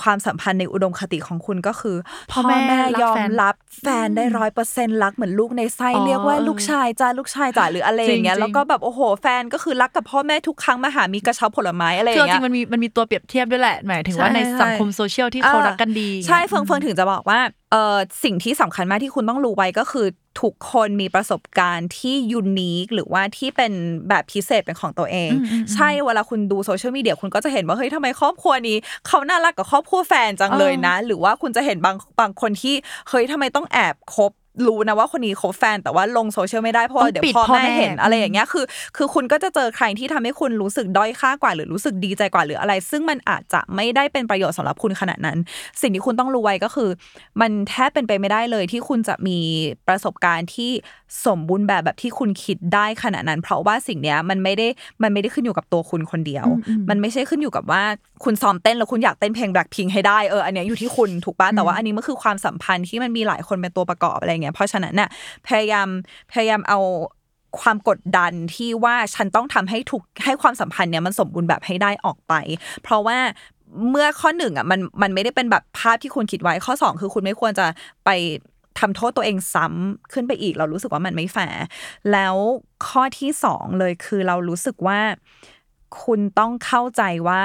[0.02, 1.98] ความสัมพันธ์ในอุดมคติของคุณก็คือ
[2.32, 2.58] พ่อแม่
[2.96, 17.40] รักยอมแฟนรับแฟนได้ร้อยเปอร์เซ็นต์รักเหมือนลูกในไส้อ๋อเรียกว่าเออลูกชายจ้าลูกชายจ้าหรืออะไรอย่างเงี้ยจริงๆแล้วก็แบบโอ้โหแฟนก็คือรักกับพ่อแม่ทุกครั้งมาหามีกระเช้าผลไม้อะไรอย่างเงี้ริยงๆมันมีมันมีตัวเปรียบเทียบด้วยแหละหมายถึงว่าใช่ในสังคมโซเชียลที่เขารักกันดี ใช่เฟิงเฟิงถึงจะบอกว่า
[17.72, 20.06] เออสิ่งที่สำคัญมากที่คุณต้องรู้ไว้ก็คือ
[20.42, 23.74] ทุกคนมีประสบการณ์ที่ยูนิคหรือว่าที่เป็น
[24.10, 25.32] แบบพิเศษเป็นของตัวเอง
[25.74, 32.76] ใช่เวลาคุณดูโซเชียลมีเดียคุณก็จะเห็นว่าเฮ้ยทำไมครอบครัวนี้ เขาน่ารักกับครอบครัวแฟนจังเลยนะ หรือว่าคุณจะเห็นบางบางคนที่
[33.10, 34.32] เฮ้ยทำไมต้องแอบคบ
[34.68, 38.66] รู้นะว่าคนนี้คบแฟนแต่ว่าลงโซเชียลไม่ได้เพราะว่าต้องเดี๋ยวปิดพ่อพ่อแม่แม่เห็นอะไรอย่างเงี้ยคือ
[38.98, 45.38] คือคุณก็จะเจอใครที่ทำให้คุณรู้สึกด้อยค่ากว่า หรือรู้สึกดีใจกว่าหรืออะไร ซึ่งมันอาจจะไม่ได้เป็นประโยชน์สำหรับคุณขนาดนั้น
[45.82, 46.90] สิ่งที่คุณต้องรู้ไว้ก็คือ
[47.42, 49.38] มันแทบเป็นไปไม่ได้เลยที่คุณจะมี
[49.88, 50.72] ประสบการณ์ที่
[51.26, 54.68] สมบูรณ์แบบแบบที่คุณคิดได้ขนาดนั้น เพราะว่าสิ่งเนี้ยมันไม่ได้
[55.04, 56.46] มันไม่ได้ขึ้นอยู่กับตัวคุณคนเดียว
[56.90, 57.84] มันไม่ใช่ขึ้นอยู่กับว่า
[58.24, 65.10] คุณซ้อมเต้นแล้วคุณอยากเต้นเพลง Blackpink ให้ได้เอออันเนี้ยอยู่ที่คุณถูกปะแต่ว่าอันนี้มันคือความสัมพันธ์ที่มันมีหลายคนเป็นตัวประกอบอะไรเงี้ยเพราะฉะนั้นน่ะ
[65.48, 65.88] พยายาม
[66.32, 66.80] พยายามเอา
[67.62, 72.34] ความกดดันที่ว่าฉันต้องทำให้ถูกให้ความสัมพันธ์เนี้ยมันสมบูรณ์แบบให้ได้ออกไป
[72.84, 73.18] เพราะว่า
[73.90, 77.66] เมื่อข้อหนึ่งอะมันมันไม่ได้เป็นแบบภาพที่คุณคิดไว้ข้อสองคือคุณไม่ควรจะ
[78.06, 78.10] ไป
[78.80, 81.62] ทำโทษตัวเองซ้ำขึ้นไปอีก เรารู้สึกว่ามันไม่แฟร์
[82.12, 82.36] แล้ว
[82.88, 85.00] ข้อที่สองเลยคือเรารู้สึกว่า
[86.04, 87.44] คุณต้องเข้าใจว่า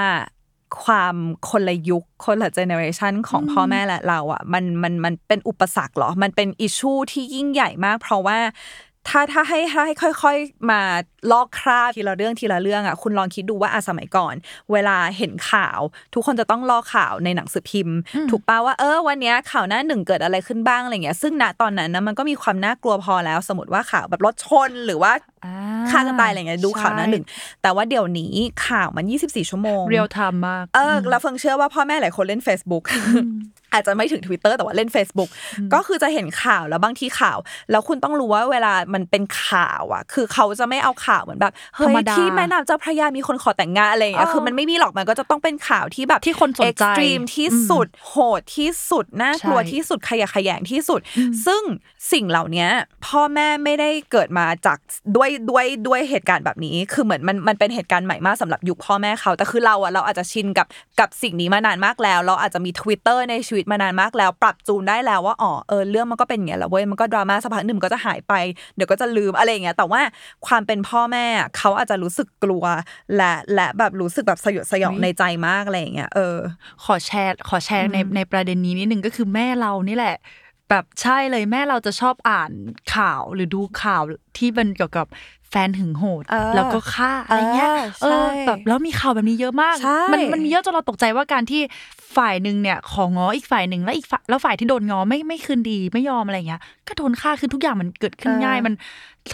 [0.83, 1.14] ความ
[1.50, 8.38] คนละยุคคนละ generation ของพ่อแม่และเราอะมันมันมันเป็นอุปสรรคเหรอ มันเป็น issue ที่ยิ่งใหญ่มาก เพราะว่า
[9.09, 10.81] ถ้าถ้าให้ถ้าให้ค่อย ๆ มา
[11.33, 14.35] ลอกคราบทีละเรื่องทีละเรื่องอะคุณลองคิดดูว่าอะสมัยก่อน
[14.73, 15.81] เวลาเห็นข่าว
[16.14, 17.97] ทุกคนจะต้องรอข่าวในหนังสือพิมพ์
[18.31, 25.12] ถูกป่าว่าเออวันเนี้ยข่าวหน้าหนึ่งเกิดอะไรขึ้นบ้างอะไรเงี้ยซึ่งณตอนนั้นนะมันก็มีความน่ากลัวพอแล้ว สมมติว่าข่าวแบบรถชนหรือว่า
[25.45, 25.50] อ่า
[25.90, 28.35] ฆ่ากันตายอะไรเงี้ยดูข่าวหน้าหนึ่งใช่แต่ว่าเดี๋ยวนี้
[28.66, 32.85] ข่าวมัน 24 ชั่วโมง real timeมากเออแล้วเฟิงเชื่อว่าพ่อแม่หลายคนเล่น Facebook
[33.76, 35.30] อาจจะไม่ถึง Twitter แต่ว่าเล่น Facebook
[35.74, 37.38] ก็คือจะเห็นข่าวแล้วบางทีข่าว
[37.70, 51.00] แล้วคุณต้องรู้ว่าเวลามันเป็นข่าวอะ คือเขาจะไม่เอาข่าวเหมือนแบบเฮ้ธรยรมดาที่แม่น้ำเจ้าพระยามีคนขอแต่งงานอะไรอย่างเงี้ยเออคือมันไม่มีหรอกมันก็จะต้องเป็นข่าวที่แบบที่คนสนใจเอ็กซ์ตรีมที่สุดโหดที่สุดน่ากลัวใช่ที่สุดขยะแขยงที่สุด
[51.46, 51.62] ซึ่ง
[52.12, 52.66] สิ่งเหล่านี้
[53.06, 54.78] พ่อแม่ไม่ได้เกิดมาจาก
[55.16, 60.66] ด้วยด้วยด้วยเหตุการณ์แบบนี้ คือเหมือนมันมันเป็นเหตุการณ์ใหม่มากสำหรับยุคพ่อแม่เขาแต่คือเราอะเราอาจจะชินกับ
[61.00, 68.35] กับสิ่งนี้มานานมากแล้ว เราอาจจะมี Twitter ในชีวิตมานานมากแล้ว ปรับจูนได้แล้วว่าอ๋อเออเรื่องมันก็เป็นอย่างเงี้ยแหละเว้ยมันก็ดราม่าสักพักหนึ่งมันก็จะหายไป
[68.76, 70.00] เดี๋ยวก็จะลืมอะไรอย่างเงี้ยแต่ว่า
[70.46, 72.64] ความเป็นพ่อแม่อะเขาอาจจะรู้สึกกลัว
[73.16, 76.37] และและแบบรู้สึกแบบสยดสยองในใจมากอะไรอย่างเงี้ยเออ
[76.85, 80.16] ขอแชร์ขอแชร์ในในประเด็นนี้นิดนึงก็คือแม่เรานี่แหละ
[80.70, 82.52] แบบใช่เลยแม่เราจะชอบอ่าน
[82.94, 84.02] ข่าวหรือดูข่าว
[84.37, 85.07] ที่มันเกี่ยวกับ
[85.50, 91.62] แฟนหึงโหดเออแล้วก็ฆ่าอะไรเงี้ยเออเออใช่แบบแล้วมีข่าวแบบนี้เยอะมากใช่มันมันมีเยอะจนเราตกใจว่าการที่
[92.16, 98.74] ฝ่ายหนึ่งเนี่ยของง้ออีกฝ่ายหนึ่งแล้วอีกฝ่ายแล้วฝ่ายที่โดนง้อไม่ไม่คืนดีไม่ยอมอะไรเงี้ย ก็โดนฆ่าคือทุกอย่างมันเกิดขึ้นง่ายมัน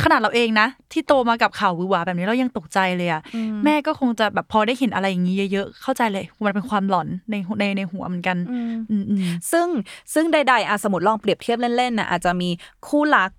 [0.05, 3.23] ขนาดเราเองนะ ที่โตมากับข่าวหวือหวาแบบนี้เรายังตกใจเลยอะ
[3.65, 9.21] แม่ก็คงจะแบบพอได้เห็นอะไรอย่างนี้เยอะๆเข้าใจเลยมันเป็นความหลอนในในในหัวเหมือนกันอืมอืม
[9.53, 9.67] ซึ่ง
[10.15, 12.51] ซึ่งใดๆอะสมมติลองเปรียบเทียบเล่นๆน่ะอาจจะมี
[12.87, 13.31] คู่รัก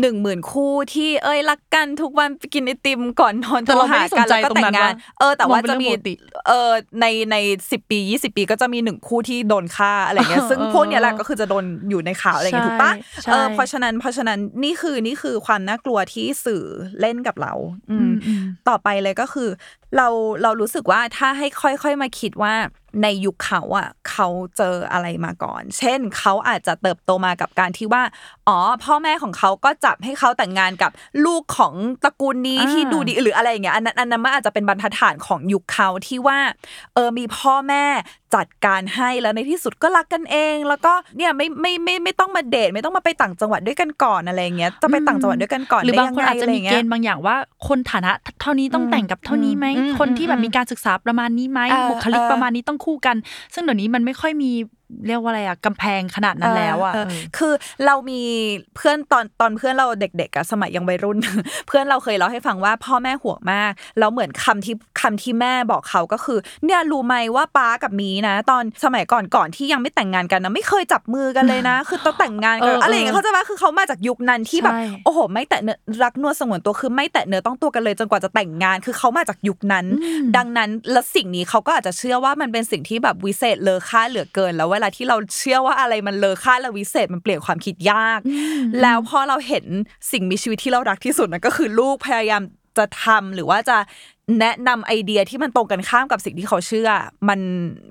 [0.00, 6.14] หนึ่งหมื่นคู่ที่เอ้ยรักกันทุกวันไปกินไอติมก่อนนอนแต่เราไม่ได้โทหกัสนใจแล้วก็แต่งงานตรงนั้นว่าเออ แต่ว่าจะมองเป็นมีเรื่องปกติ
[6.48, 6.70] เออ
[7.00, 7.36] ในใน
[7.70, 16.64] สิบปียี่สิบปีก็จะมีหนึ่งคู่ที่โดนฆ่าอะไรเงี้ยซึ่งพวกเนี้ยแหละก็คือจะโดนอยู่ในข่าวอะไรเงี้ยถูกปะใช่เออเพราะฉะนั้นเพราะฉะนั้นนี่คือนี่คือความน่ากลัวที่สื่อ
[17.00, 17.52] เล่นกับเรา
[17.90, 19.48] อืมอืมต่อไปเลยก็คือ
[19.96, 20.08] เรา
[20.42, 21.46] เรารู้สึกว่าถ้าให้
[21.82, 22.54] ค่อยๆมาคิดว่า
[23.02, 28.02] ในยุคเขาอะเขาเจออะไรมาก่อน เช่นเขาอาจจะเติบโตมากับการที่ว่า
[28.48, 30.90] อ๋อ พ่อแม่ของเขาก็จับให้เขาแต่งงานกับ
[31.24, 36.38] ลูกของตระกูลนี้อ่าที่ดูดีหรืออะไรอย่างเงี้ยอันนั้นอันนั้นมันอาจจะเป็นบรรทัดฐานของยุคเขาที่ว่า
[36.94, 37.84] เออมีพ่อแม่
[38.36, 47.36] จัดการให้แล้วในที่สุดก็รักกันเอง แล้วก็เนี่ยไม่ไม่ไม่ไม่ต้องมาเดทไม่ต้องมาไปต่างจังหวัดด้วยกันก่อนอะไรอย่างเงี้ยจะไปต่างจังหวัดด้วยกันก่อนหรือบางคนได้อาจยัจะไงมีไรเกงี้ยณฑ์บางอย่างว่า
[47.68, 53.16] คนฐานะเท่านี้ต้องแต่งกับเท่านี้ไหมอืมคนที่แบบอืมมีการศึกษาประมาณนี้ไหมเออบุคลิกเออประมาณนี้ต้องคู่กัน
[53.54, 54.52] ซึ่งเดี๋ยวนี้มันไม่ค่อยมี
[55.06, 57.52] เรียกว่าอะไรอะกำแพงขนาดนั้นแล้วอะเออเออคือ
[57.86, 58.22] เรามี
[58.76, 61.18] เพื่อนตอนตอนเพื่อนเราเด็กๆอะสมัยยังวัยรุ่น
[61.68, 79.86] เพื่อนเราเคยเล่าให้ฟังว่าพ่อแม่ห่วงมากแล้วเหมือนคำที่คำที่แม่บอกเขาก็คือ เนี่ยรู้ไหมว่าป้ากับมีนะ ตอนสมัยก่อนก่อนที่ยังไม่แต่งงานกันนะไม่เคยจับมือกันเลยนะ คือต้องแต่งงานกันเอออะไรอย่างเงี้ยเขาใจะว่าคือเขามาจากยุคนั้นที่แบบใช่โอ้โห ไม่แตะเนื้อรักนวดสงวนตัวคือไม่แตะเนื้อต้องตัวกันเลยจนกว่าจะแต่งงาน คือเขามาจากยุคนั้น
[80.36, 88.20] ดังนั้นและสิ่งนี้เขาก็อาจจะเชื่อว่ามันเป็นสิ่งที่แบบวิเศษเลอค่าเหลือเกินแล้วเวลาที่เราเชื่อว่าอะไรมันเลอค่าและวิเศษมันเปลี่ยนความคิดยาก
[88.82, 89.66] แล้วพอเราเห็น
[90.12, 92.42] สิ่งมีชีวิตที่เรารักที่สุดนั่นก็คือลูกพยายาม
[92.78, 93.78] จะทำหรือว่าจะ
[94.40, 96.88] แนะนำไอเดียที่มันตรงกันข้ามกับสิ่งที่เขาเชื่อ
[97.28, 97.40] มัน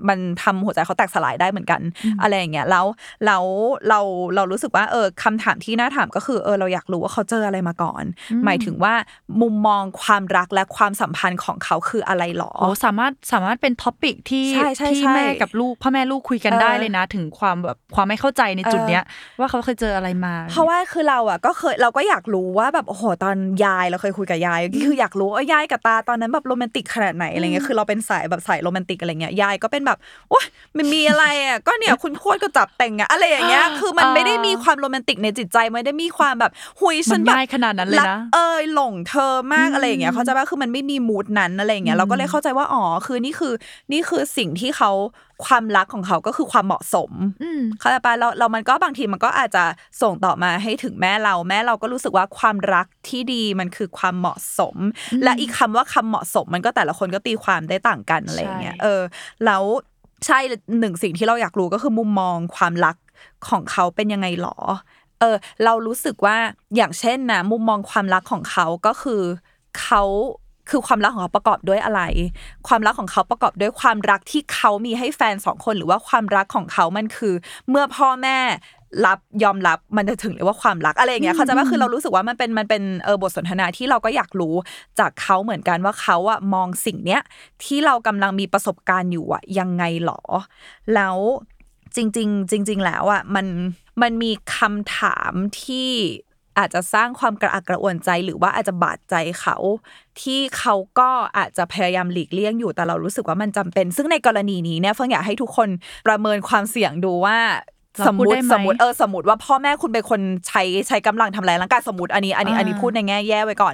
[0.08, 1.82] มันทำหัวใจเขาแตกสลายได้เหมือนกัน
[2.22, 2.86] อะไรอย่างเงี้ยแล้ว
[3.26, 3.44] แล้ว
[3.90, 4.00] เรา
[4.36, 8.04] เรารู้สึกว่าเออคำถามที่น่าถามก็คือเออเราอยากรู้ว่าเขาเจออะไรมาก่อน
[8.46, 8.94] หมายถึงว่า
[9.42, 19.04] มุมมองความรักและความสัมพันธ์ของเขาคืออะไรหรอโอ้สามารถสามารถเป็นท็อปิกที่ใช่ใช่ที่ใช่แม่กับลูกพ่อแม่ลูกคุยกันเออได้เลยนะ ถึงความแบบความไม่เข้าใจในจุดเนี้ย
[19.40, 29.98] ว่าเขาเคยเจออะไรมา เพราะว่าคือเราอะก็เคยเราก็อยากรู้ว่าแบบโอ้โหตอนยายเราเคยคุยกับยายคืออยากรู้ว่ายายกับตาตอนนั้นแบบโรแมนติกขนาดไหนอะไรเงี้ยคือเราเป็นสายแบบสายโรแมนติกอะไรเงี้ยยายก็เป็นแบบ
[30.30, 30.46] โอ้ย
[30.78, 43.54] มันมีอะไรอะก็เนี่ยคุณทวดก็จับแต่งอะอะไรอย่างเงี้ยคือมันไม่ได้มีความโรแมนติกในจิตใจไม่ได้มีความแบบหุยมัฉันนแบบง่ายขนาดนั้นเลยรักนะเอยหลงเธอมากอะไรอย่างเงี้ยเขาใจว่าคือมันไม่มีมูดนั้นอะไรอย่างเงี้ยเราก็เลยเข้าใจว่าอ๋อคือนี่คือ
[43.92, 44.92] นี่คือสิ่งที่เขา
[45.46, 47.12] ความรักของเขาก็คือความเหมาะสม
[47.44, 49.64] อืมเข้าใจปะเราเรามันก็บางทีมันก็อาจจะ
[50.02, 54.76] ส่งต่อมาให้ถึงแม่เราแม่เราก็รู้สึกว่าความรัก ที่ดีมันคือความเหมาะสม
[55.24, 59.02] และอีกคำว่าคำเหมาะสมมันก็แต่ละคนก็ตีความได้ต่างกันอะไรอย่างเงี้ยใช่เออ
[59.46, 59.64] แล้ว
[60.26, 60.40] ใช่
[60.80, 62.96] หนึ่งสิ่งที่เราอยากรู้ก็คือมุมมองความรัก
[63.50, 64.58] ของเขาเป็นยังไงหรอ
[65.20, 66.38] เออ เรารู้สึกว่า
[66.76, 69.22] อย่างเช่นนะมุมมองความรักของเขาก็คือ
[69.82, 70.04] เขา
[70.70, 72.02] คือความรักของเขาประกอบด้วยอะไร
[72.68, 77.34] ความรักของเขาประกอบด้วยความรักที่เขามีให้แฟนสองคน หรือว่าความรักของเขามันคือ
[77.70, 78.38] เมื่อพ่อแม่
[79.06, 84.56] รับยอมรับมันจะถึงเรียกว่าความรักอะไรอย่างเงี้ยเขาใจะว่าคือเรารู้สึกว่ามันเป็นมันเป็นเออบทสนทนาที่เราก็อยากรู้
[85.00, 87.22] จากเขาเหมือนกันว่าเขาอะมองสิ่งเนี้ย
[87.64, 90.22] ที่เรากำลังมีประสบการณ์อยู่อะยังไงหรอ
[90.96, 91.18] แล้ว
[91.96, 93.48] จริง ๆ จริง ๆ แล้วอะมัน
[94.02, 95.32] มันมีคำถาม
[95.64, 95.90] ที่
[96.58, 99.58] อาจจะสร้างความกระอักกระอ่วนใจหรือว่าอาจจะบาดใจเขา
[100.22, 105.70] ที่เขาก็อาจจะพยายามหลีกเลี่ยงอยู่แต่เรารู้สึกว่ามันจำเป็น ซึ่งในกรณีนี้เนี่ยเฟิงอยากให้ทุกคน
[106.08, 107.40] ประเมินความเสี่ยงดูว่า
[107.98, 113.74] เราสมมพูดติได้ไหมสมมติเออสมมติว่าพ่อแม่คุณเป็นคนใช้ใช้กำลังทำร้ายร่างกายสมมติอันนี้อันนี้อันนี้อ่าพูดในแง่แย่ไว้ก่อน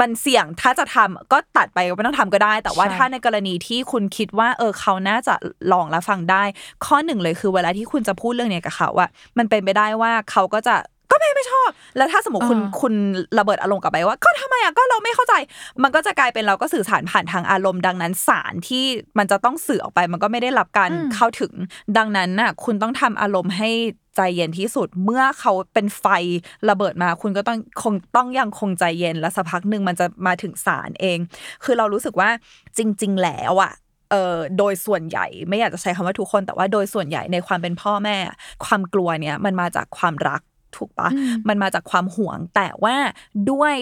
[0.00, 5.34] มันเสี่ยงถ้าจะทำก็ตัดไปก็ไม่ต้องทำก็ได้ แต่ว่าใช่ถ้าในกรณีที่คุณคิดว่า เออเขาน่าจะ
[5.72, 6.42] ลองและฟังได้
[6.84, 9.08] ข้อหนึ่งเลยคือเวลาที่คุณจะพูดเรื่องเนี้ยกับเขาอะ
[9.38, 10.76] มันเป็นไปได้ว่าเขาก็จะ
[11.10, 12.94] ก็ไม่ไม่ชอบ แล้วถ้าสมมติคุณอ่าคุณ
[13.38, 15.34] ระเบิดอารมณ์กลับไปว่า ก็ทำไมอะก็เราไม่เข้าใจ
[15.82, 18.84] มันก็จะกลายเป็นเราก็สื่อสารผ่านทางอารมณ์ดังนั้นสารที่
[19.18, 21.52] มันจะต้องสื่อออกไป มันก็ไม่ได้รับการอืมเข้าถึง
[21.96, 23.70] ดังนั้นน่ะ คุณต้องทำอารมณ์ให้
[24.16, 26.06] ใจเย็นที่สุดเมื่อเขาเป็นไฟ
[26.68, 31.18] ระเบิดมา คุณก็ต้องคงต้องยังคงใจเย็นและสักพักหนึ่งมันจะมาถึงสารเอง
[31.64, 32.28] คือเรารู้สึกว่า
[32.78, 33.72] จริง ๆ แล้วอะ
[34.10, 38.16] เออโดยส่วนใหญ่ไม่อยากจะใช้คำว่าทุกคน แต่ว่าโดยส่วนใหญ่ในความเป็นพ่อแม่
[38.64, 40.40] ความกลัวเนี่ยมันมาจากความรัก
[40.76, 42.96] ถูกปะอืมมันมาจากความห่วง แต่ว่า
[43.50, 43.76] ด้วย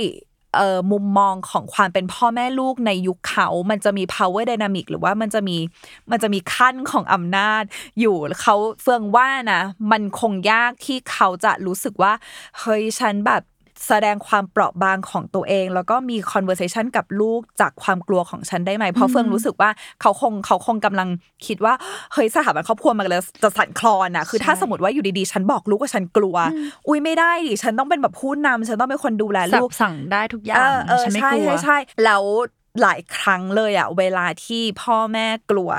[0.57, 5.57] เอ่อมุมมองของความเป็นพ่อแม่ลูกในยุคเขา มันจะมี power dynamic หรือว่ามันจะมี
[6.11, 7.63] มันจะมีขั้นของอำนาจ
[8.01, 12.13] อยู่เขาเฟืองว่านะ มันคงยากที่เขาจะรู้สึกว่า
[12.61, 13.43] เฮ้ย ฉันแบบ
[13.89, 21.09] แสดงความเปราะบางของตัวเอง แล้วก็มี conversation กับลูกจากความกลัวของฉันได้ไหม เพราะเฟืองรู้สึกว่าเขาคงเขาคงกำลัง
[21.47, 21.75] คิดว่า
[22.13, 26.37] เฮ้ยสถาบันครอบครัวมันเลยจะสั่นคลอนอะคือถ้าใช่สมมติว่าอยู่ดีๆ ฉันบอกลูกว่าฉันกลัว
[26.89, 32.23] อุ้ยไม่ได้ดิฉันต้องเป็นแบบผู้นำฉันต้องเป็นคนดูแลสัลูบกสั่งได้ทุกอย่าเองอเออฉันไม่ใช่กลัวใช่ใช่แล้ว
[32.83, 35.71] หลายครั้งเลยอะเวลาที่พ่อแม่กลัว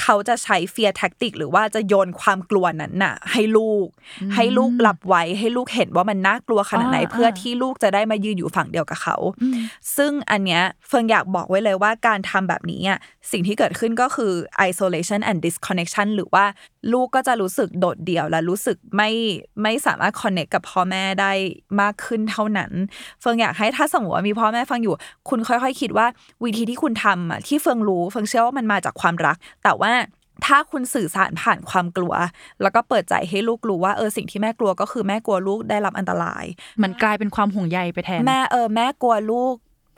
[0.00, 3.86] เขาจะใช้เฟียแท็กติก หรือว่าจะโยนความกลัวนั้นน่ะ ให้ลูก
[4.34, 9.16] ให้ลูกรับไว้ ให้ลูกเห็นว่ามันน่ากลัวขนาดไหนอ่าเพื่อที่ลูกจะได้มายืนอยู่ฝั่งเดียวกับเขา
[9.96, 12.98] ซึ่งอันเนี้ยเฟิงอยากบอกไว้เลยว่าการทำแบบนี้อะ
[13.30, 14.32] สิ่งที่เกิดขึ้นก็คือ
[14.68, 16.44] isolation and disconnection หรือว่า
[16.92, 19.10] ลูกก็จะรู้สึกโดดเดี่ยวและรู้สึกไม่
[19.62, 21.32] ไม่สามารถ connect กับพ่อแม่ได้
[21.80, 22.72] มากขึ้นเท่านั้น
[23.20, 24.94] เฟิงอยากให้ถ้าสมมติว่ามีพ่อแม่ฟังอยู่
[25.28, 26.06] คุณค่อยๆ คิดว่า
[26.44, 29.85] วิธีที่คุณทำอะที่เฟิงรู้เฟิงเชื่อว่ามันมาจากความรักแต่ว่า
[30.46, 32.14] ถ้าคุณสื่อสารผ่านความกลัว
[32.62, 36.44] แล้วก็เปิดใจให้ลูกรู้ว่าเออสิ่งที่แม่กลัวก็คือแม่กลัวลูกได้รับอันตราย
[36.82, 39.54] มันกลายเป็นความห่วงใยไปแทน แม่เออแม่กลัวลูก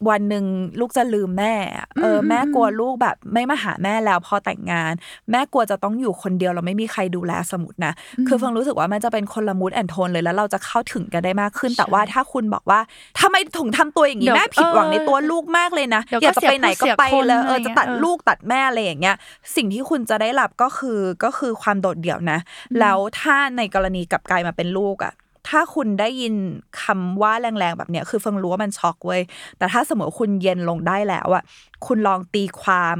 [0.09, 0.45] วันหนึ่ง
[0.81, 4.93] ลูกจะลืมแม่อะเอออมแม่กลัวลูกแบบ ไม่มาหาแม่แล้วพอแต่งงาน
[5.31, 7.93] แม่กลัวจะต้องอยู่คนเดียวเราไม่มีใครดูแลสมุดนะ
[8.29, 12.81] คือเฟิงรู้สึกว่ามันจะเป็นคนละมูดแอนโทนเลยแล้วเราจะเข้าถึงกันได้มากขึ้น แต่ว่าถ้าคุณบอกว่า
[13.21, 19.17] ทำไมถึงทำตัวอย่างนี้เดี๋ยวแม่ผิดหวังในเออตัวลูกมากเลยนะเดี๋ยวอยากจะไปไหนก็ไปก็เสียคนเลยเอออะไรจะเงี้ยตัดเออลูกตัดแม่อะไรอย่างเงี้ย
[19.57, 22.39] สิ่งที่คุณจะได้รับก็คือก็คือความโดดเดี่ยวนะ
[22.81, 25.15] แล้วถ้าในกรณีกลับกลายมาเป็นลูกอะ
[25.49, 26.35] ถ้าคุณได้ยิน
[26.83, 29.23] คำว่าแรงๆแบบเนี้ยคือเฟิงรู้ว่ามันช็อกเว้ย
[29.59, 31.43] แต่ถ้าสมมติว่าคุณเย็นลงได้แล้วอะ
[31.87, 32.97] คุณลองตีความ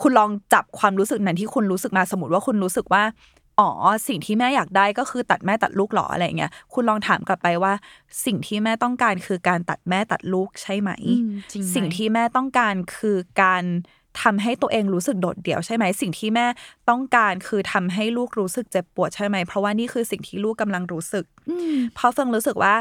[0.00, 3.02] คุณลองจับความรู้สึกนั้นที่คุณรู้สึกมาสมมติว่าคุณรู้สึกว่า
[3.60, 3.70] อ๋อ
[4.08, 7.72] สิ่งที่แม่อยากได้ก็คือตัดแม่ตัดลูกหรออะไรเงี้ยคุณลองถามกลับไปว่า
[8.24, 13.64] สิ่งที่แม่ต้องการคือการตัดแม่ตัดลูกใช่ไหมอืมจริงไหมสิ่งที่แม่ต้องการคือการ
[14.22, 16.46] ทำให้ตัวเองรู้สึกโดดเดี่ยวใช่ไหมสิ่งที่แม่
[16.90, 21.24] ต้องการคือทำให้ลูกรู้สึกเจ็บปวดใช่ไหม เพราะว่านี่คือสิ่งที่ลูกกำลังรู้สึก
[21.94, 22.74] เพราะเฟิงรู้สึกว่า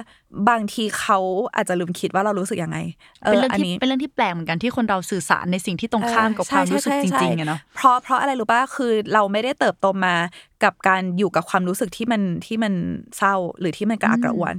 [0.50, 1.20] บางทีเขา
[1.56, 2.78] อาจจะลืมคิดว่าเรารู้สึกยังไง
[3.24, 10.16] เป็นเรื่องที่เป็นเรื่องที่แปลกเหมือนกันที่คนเราสื่อสารในสิ่งที่ตรงข้ามกับความรู้สึกจริงๆอะเนาะเพราะเพราะอะไรรู้ป่ะคือเราไม่ได้เติบโตมา
[10.64, 12.74] กับการอยู่กับความรู้สึกที่มันที่มัน
[13.18, 14.56] เศร้าหรือที่มันกระอักกระอ่วน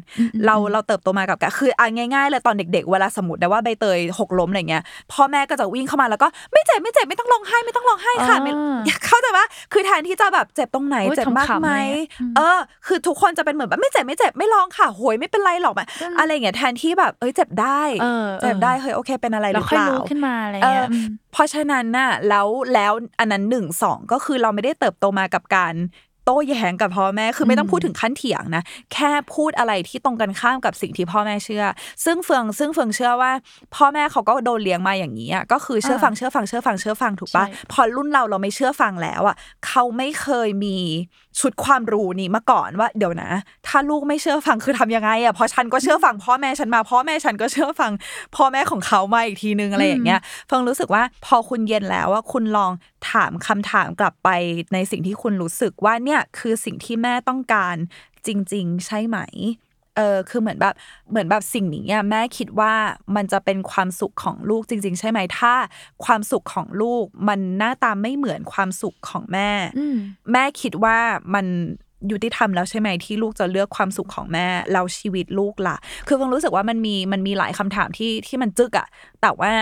[0.46, 4.82] เราเราเติบโตมากับการคืออะง่ายๆเลยตอนเด็ก ๆ เวลาสมมติได้ว่าใบเตยหกล้มอะไรเงี้ย
[5.12, 8.36] พ่อแม่ก็จะวิ่งเข้ามาแล้วก็ไม่เจ็บไม่เจ็บไม่ต้องร้องไห้ไม่ต้องร้องไห้ค่ะ
[9.06, 11.70] เข้าใจว่าคือแทนที่จะแบบเจ็บตรงไหนเจ็บมากไหม
[12.36, 15.86] เออ คือทุกคนจะเป็นเหมือนแบบไม่เจ็บไม่เจ็บไม่ร้องค่ะโหยไม่เป็นไรหรอกแบบ
[16.18, 17.82] อะไรเงี้ยแทนที่แบบเอ้ยเจ็บได้
[18.42, 20.88] เจ็บได้เฮ้ยโอเค เป็นอะไรหรือเปล่าขึ้นมาอะไรเงี้ย
[21.32, 25.74] เพราะฉะนั้นน่ะแล้วแล้วอันนั้นหนึ่งสองก็คือเราไม่ได้เติบโตมากับการ
[26.26, 28.62] โต้แย้งกับพ่อแม่คือไม่ต้องพูดถึงขั้นเถียงนะ
[28.92, 31.64] แค่พูดอะไรที่ตรงกันข้ามกับสิ่งที่พ่อแม่เชื่อ
[32.04, 33.32] ซึ่งเฟืองซึ่งเฟืองเชื่อว่า
[33.74, 39.36] พ่อแม่เขาก็โดนเลี้ยงมาอย่างนี้ก็คือเชื่อฟังเชื่อฟังเชื่อฟังเชื่อฟังถูกปะพอรุ่นเราเราไม่เชื่อฟังแล้วอะ
[39.66, 40.78] เขาไม่เคยมี
[41.40, 43.30] ชุดความรู้นี้มาก่อนว่าเดี๋ยวนะ
[43.66, 47.92] ถ้าลูกไม่เชื่อฟังคือทำยังไงอะเพราะฉันก็เชื่อฟังพ่อแม่ฉันมาพ่อแม่ฉันก็เชื่อฟัง
[48.36, 52.72] พ่อแม่ของเขามาอีกทีนึงอะไรอย่างเงี้ยเฟิงรู้สึกว่าพอคุณเย็นแล้วว่าคุณลอง
[53.10, 54.28] ถามคำถามกลับไป
[54.72, 57.76] ในสิ่งที่คุณรู้สึกว่าเนี่ยคือสิ่งที่แม่ต้องการ
[58.26, 59.18] จริง ๆ ใช่ไหม
[59.96, 60.74] เออคือเหมือนแบบ
[61.10, 62.72] เหมือนแบบสิ่งนี้แม่คิดว่า
[63.16, 65.54] มันจะเป็นความสุขของลูกจริง ๆ ใช่ไหมถ้า
[66.04, 69.50] ความสุขของลูกมันหน้าตาไม่เหมือนความสุขของแม่
[70.32, 70.98] แม่คิดว่า
[71.34, 71.46] มัน
[72.10, 78.86] ยุติธรรมแล้วใช่ไหมที่ลูกจะเลือกความสุขของแม่เราชีวิตลูกล่ะ คือเพิ่งรู้สึกว่ามันมีมันมีหลายคำถามที่ที่มันจึกอะ
[79.22, 79.52] แต่ว่า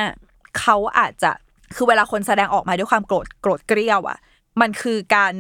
[0.59, 1.31] เขาอาจจะ
[1.75, 4.19] คือเวลาคนแสดงออกมาด้วยความโกรธโกรธเกรี้ยวอะ
[4.61, 5.35] มันคือการ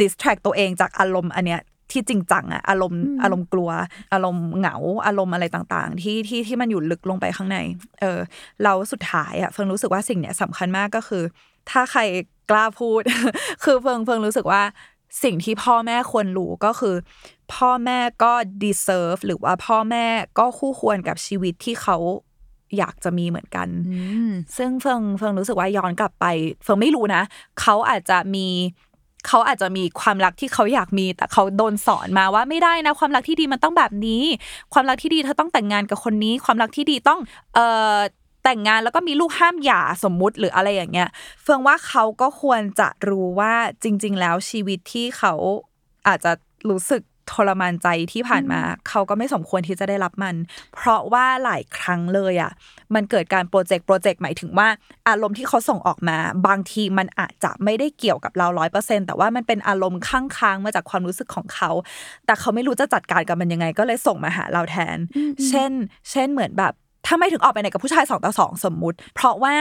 [0.00, 1.60] ดิสแทรกตัวเองจากอารมณ์อันเนี้ย
[1.92, 3.70] ที่จริงจังอะอารมณ์อารมณ์กลัว
[4.12, 7.58] อารมณ์เหงา อารมณ์อะไรต่างๆ ที่ที่ที่มันอยู่ลึกลงไปข้างใน
[8.00, 8.20] เออ
[8.62, 11.22] เราสุดท้ายอะเฟิงรู้สึกว่าสิ่งเนี้ยสำคัญมากก็คือ
[11.70, 12.00] ถ้าใคร
[12.50, 13.02] กล้าพูด
[13.64, 14.62] คือเฟิงเฟิงรู้สึกว่า
[15.24, 16.94] สิ่งที่พ่อแม่ควรรู้ก็คือ
[17.54, 18.32] พ่อแม่ก็
[18.64, 20.06] deserve หรือว่าพ่อแม่
[20.38, 21.96] ก็คู่ควรกับชีวิตที่เขา
[22.78, 23.68] อยากจะมีเหมือนกัน
[24.56, 26.26] ซึ่งเฟิงเฟิงรู้สึกว่าย้อนกลับไป
[26.64, 27.22] เฟิงไม่รู้นะ
[27.60, 28.46] เขาอาจจะมี
[29.28, 34.22] เขาอาจจะมีความรักที่เขาอยากมี แต่เขาโดนสอนมาว่าไม่ได้นะ ความรักที่ดีมันต้องแบบนี้
[34.72, 37.20] ความรักที่ดีเธอต้องแต่งงานกับคนนี้ ความรักที่ดีต้อง
[37.54, 37.96] เอ่อ
[38.44, 41.08] แต่งงานแล้วก็มีลูกห้ามหย่าสมมุติหรืออะไรอย่างเงี้ย
[41.42, 45.32] เฟืองว่าเขาก็ควรจะรู้ว่าจริง ๆ แล้วชีวิตที่เขา
[46.08, 46.32] อาจจะ
[46.70, 50.34] รู้สึก ทรมานใจที่ผ่านมา เขาก็ไม่สมควรที่จะได้รับมัน
[50.74, 52.52] เพราะว่าหลายครั้งเลยอะ
[52.94, 54.68] มันเกิดการโปรเจกต์โปรเจกต์หมายถึงว่า
[55.08, 61.70] อารมณ์ที่เขาส่งออกมา บางทีมันอาจจะไม่ได้เกี่ยวกับเราร้อยเปอร์เซ็นแต่ว่ามันเป็นอารมณ์ข้างค้างมาจากความรู้สึกของเขา
[62.26, 64.96] แต่เขาไม่รู้จะจัดการกับมันยังไง ก็เลยส่งมาหาเราแทน
[65.48, 65.72] เช่น
[66.10, 66.74] เช่นเหมือนแบบ
[67.08, 69.54] ถ้าไม่ถึงออกไปไหนกับผู้ชายสองต่อสองสมมุติ เพราะว่า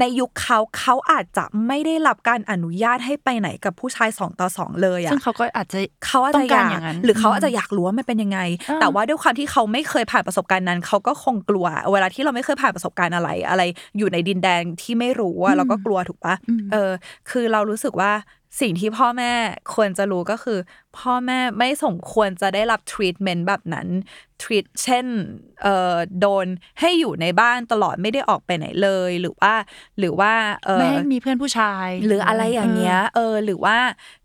[0.00, 6.70] ในยุคเขาเขาอาจจะไม่ได้รับการอนุญาตให้ไปไหนกับผู้ชายสองต่อสองเลยอะซึ่งเขาก็อาจจะเขาอาจจะอยาก
[7.04, 8.40] หรือเขาอาจจะอยากรู้ว่ามันเป็นยังไง
[8.80, 13.62] แต่ว่าด้วยความที่เขาไม่เคยผ่านประสบการณ์นั้น เขาก็คงกลัว เวลาที่เราไม่เคยผ่านประสบการณ์อะไร อะไร
[13.98, 16.34] อยู่ในดินแดนที่ไม่รู้ว่าเราก็กลัวถูกปะ
[16.72, 16.90] เออ
[17.30, 18.12] คือเรารู้สึกว่า
[18.60, 19.32] สิ่งที่พ่อแม่
[19.74, 20.58] ควรจะรู้ก็คือ
[20.98, 23.88] พ่อแม่ไม่สมควรจะได้รับทรีทเมนต์แบบนั้น
[24.42, 25.06] ทรีตเช่น
[25.62, 26.46] เอ่อโดน
[26.80, 29.54] ให้อยู่ในบ้านตลอดไม่ได้ออกไปไหนเลยหรือว่า
[29.98, 30.32] หรือว่า
[30.64, 33.76] เออไม่ให้มีเพื่อนผู้ชาย หรืออะไรอย่างเงี้ยเออหรือว่า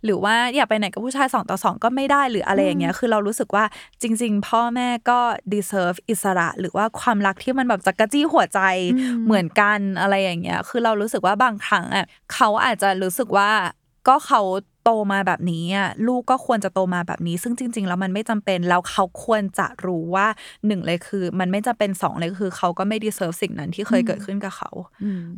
[0.06, 3.66] หรือว่าอยากไปไหนกับผู้ชายสองต่อสองก็ไม่ได้หรืออะไรอย่างเงี้ยคือเรารู้สึกว่า
[4.02, 5.20] จริง ๆ พ่อแม่ก็
[5.54, 8.62] deserve อิสระ หรือว่าความรักที่มันแบบจักระจี้หัวใจ
[9.26, 13.52] เหมือนกันอะไรอย่างเงี้ยคือเรารู้สึกว่าบางครั้งอะเขาอาจจะรู้สึกว่า
[14.08, 14.42] ก็เขา
[14.84, 20.28] โตมาแบบนี้อะลูกก็ควรจะโตมาแบบนี้ ซึ่งจริง ๆ แล้วมันไม่จำเป็นแล้วเขาควรจะรู้ว่า
[20.68, 24.72] หนึ่งเลยคือ มันไม่จำเป็นสองเลยคือ เขาก็ไม่ดีเซิร์ฟสิ่งนั้นที่เคยเกิดขึ้นกับเขา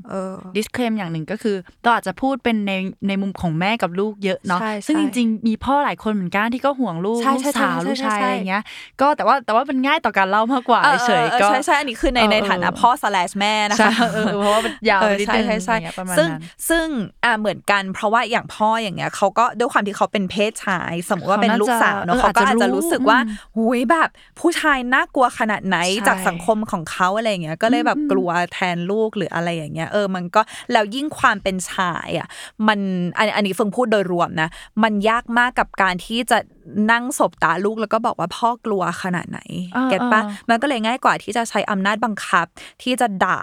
[0.10, 2.74] เออดิสเคลมอย่างหนึ่งก็คือเราอาจจะพูดเป็นใน
[3.08, 8.64] ในมุมของแม่กับลูกเยอะเนาะซึ่งจริง ๆ มีพ่อหลายคนเหมือนกันที่ก็ห่วงลูกลูกสาวลูกชายอะไรเงี้ย
[9.02, 13.92] ก็แต่ว่าแต่ว่ามันง่ายต่อการเล่ามากกว่าเฉยก็ใช่ใช่อันนี้คือในในฐานะพ่อสแลชแม่นะคะ
[14.40, 15.76] เพราะว่ามันยาวนิดนึงใช่ใช่
[16.18, 16.30] ซึ่ง
[16.70, 16.86] ซึ่ง
[17.24, 23.20] อ่าเหมือนกัน เพราะว่าอย่างพ่ออย่างเงี้ยเขาก็ด้วยความที่เขาเป็นเพศชาย สมมติว่าเป็นลูกสาวเนาะเขาก็อาจจะรู้สึกว่า
[23.56, 25.78] หุยแบบ ผู้ชายน่ากลัวขนาดไหน
[26.08, 32.28] จากสังคมของเขาอะไรเงี้ยก็เลยแบบกลัวแทนลูกหรืออะไรอย่างเงี้ยเออมันก็แล้วยิ่งความเป็นชายอะ
[32.68, 32.80] มัน
[33.18, 34.50] อันอันนี้เฟิงพูดโดยรวมนะ
[34.84, 36.40] มันยากมากกับการที่จะ
[36.92, 39.40] นั่งศบตาลูกแล้วก็บอกว่าพ่อกลัวขนาดไหน
[39.90, 42.48] เก็ตปะมันก็เลยง่ายกว่าที่จะใช้อำนาจบังคับ
[42.84, 43.42] ที่จะด่า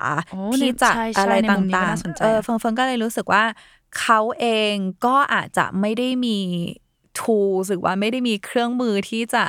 [0.57, 3.43] ที่จะอะไรต่างๆเออเฟิงเฟิงก็เลยรู้สึกว่า
[4.01, 4.75] เขาเอง
[5.07, 6.39] ก็อาจจะไม่ได้มี
[7.21, 9.45] tools หรือว่าไม่ได้มีเครื่องมือที่จะ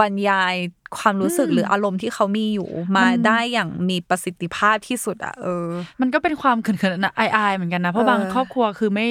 [0.00, 0.54] บรรยาย
[0.98, 5.68] ความรู้สึกหรืออารมณ์ที่เขามีอยู่มาได้อย่างมีประสิทธิภาพที่สุดอะเออ
[6.00, 9.08] มันก็เป็นความเขินๆนะอายๆเหมือนกันนะ เพราะเออบางครอบครัวคือไม่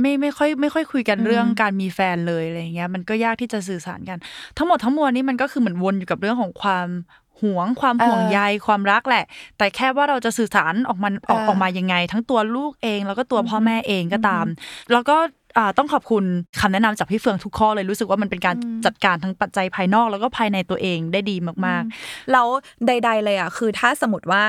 [0.00, 4.18] ไม่ไม่ค่อยไม่ค่อยคุยกันเรื่องการมีแฟนเลยอะไรอย่างเงี้ยมันก็ยากที่จะสื่อสารกัน
[4.56, 6.86] ทั้งหมดทั้งมวลนี่มันก็คือเหมือนวนอยู่กับเรื่องของความ
[7.42, 9.24] หวงความห่วงใยความรักแหละ
[9.58, 14.46] แต่แค่ว่าเราจะสื่อสารออกมาออกเออออกมายังไง ทั้งตัวลูกเอง แล้วก็ตัวพ่อแม่เองก็ตาม
[14.92, 15.43] แล้วก็อ่า
[15.78, 16.24] ต้องขอบคุณ
[16.60, 21.36] คำแนะนำจากพี่เฟืองทุกข้อเลยรู้สึกว่ามันเป็นการจัดการทั้งปัจจัยภายนอก แล้วก็ภายในตัวเองได้ดี
[21.66, 21.82] มาก
[22.32, 22.46] แล้ว
[22.86, 24.42] ใด ๆ เลยอะคือถ้าสมมติว่า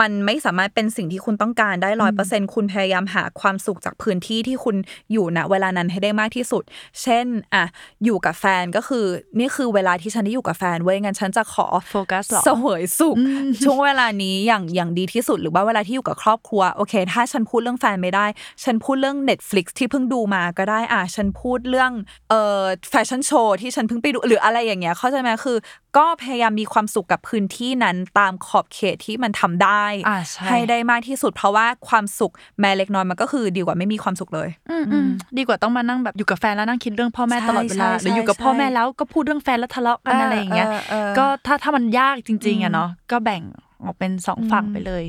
[0.00, 4.76] มันไม่สามารถเป็นสิ่งที่คุณต้องการได้ร้อยเปอร์เซ็นคุณพยายามหาความสุขจากพื้นที่ที่คุณ
[5.12, 6.62] อยู่ณเวลานั้นให้ได้มากที่สุด
[7.02, 7.64] เช่นอะ
[8.04, 9.04] อยู่กับแฟนก็คือ
[9.38, 13.16] นี่คือเวลาที่ฉันได้อยู่กับแฟนเว้ยงั้นฉันจะขอโฟกัสเหรอเสวยสุข
[13.64, 18.26] ช่วงเวลานี้อย่างอย่างดีที่สุดหรือว่าเวลาที่อยู่กับครอบครัวโอเค ถ้าฉันพูดเรื่องแฟนไม่ได้
[18.64, 21.92] ฉันพูดเรื่อง Netflix ที่เพิ่งดูมาก็ได้อะฉันพูดเรื่อง
[22.30, 25.56] เอ่อแฟชั่นโชว์ที่ฉันเพิ่งไปดูหรืออะไรอย่างเงี้ยเข้าใจไหมคือ
[25.96, 35.08] ก็พยายามมีความสุขกับพื้นที่นั้นตามขอบเขตที่มันทำได้อ่าใช่ให้ได้มากที่สุด เพราะว่าความสุขแม้เล็กน้อยมันก็คือดีกว่าไม่มีความสุขเลยๆอืมอืม
[35.38, 43.42] ดีกว่าต้องมานั่งแบบอยู่กับแฟนแล้วนั่งคิดเรื่องพ่อแม่ใช่ตลอดเวลาใช่หรืออยู่กับใช่พ่อแม่แล้วก็พูดเรื่องแฟนแล้วทะเลาะกันอะไรอย่างเงี้ยเออเออเออก็ถ้าถ้ามันยากจริงๆอะเนาะก็แบ่ง
[43.82, 45.04] ออกเป็นสองฝั่งไปเลย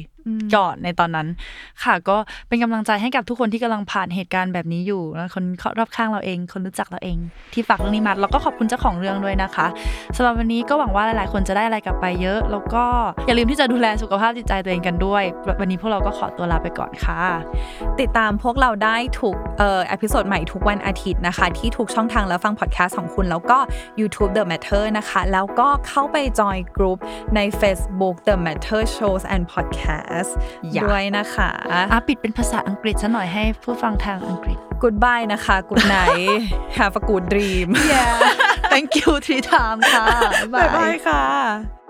[0.55, 1.27] ก่อนในตอนนั้น
[1.83, 2.17] ค่ะก็
[2.47, 5.43] เป็นกำลังใจให้กับทุกคนที่กำลังผ่านเหตุการณ์แบบนี้อยู่แล้วคน
[5.79, 7.17] รอบข้างเราเอง คนรู้จักเราเอง
[7.53, 9.67] ที่ฝากเรื่องนี้มาแล้วก็ขอบคุณเจ้าของเรื่องด้วยนะคะ
[10.15, 12.83] สำหรับวันนี้ก็หวังว่าหลาย ๆ คนจะได้อะไรกลับไปเยอะ แล้วก็
[13.27, 15.23] อย่าลืมที่จะดูแลสุขภาพจิตใจตัวเองกันด้วย
[15.59, 17.21] วันนี้พวกเราก็ขอตัวลาไปก่อนค่ะ
[17.99, 23.57] ติดตามพวกเราได้ทุกเอ่อ episode ใหม่ทุกวันอาทิตย์นะคะ ที่ทุกช่องทางแล้วฟังพอดแคสต์ของคุณแล้วก็
[23.99, 26.97] YouTube The Matter นะคะ แล้วก็เข้าไปจอยกลุ่ม
[27.35, 30.12] ใน Facebook The Matter Shows and Podcast
[30.73, 31.49] อย่าด้วยนะคะ
[31.91, 36.31] อะปิดเป็นภาษาอังกฤษซะหน่อยให้ผู้ฟังทางอังกฤษ Goodbye นะคะ Good night
[36.77, 38.17] Have a good dream Yeah
[38.71, 40.07] thank you three times ค่ะ
[40.53, 41.82] บ๊ายบายค่ะ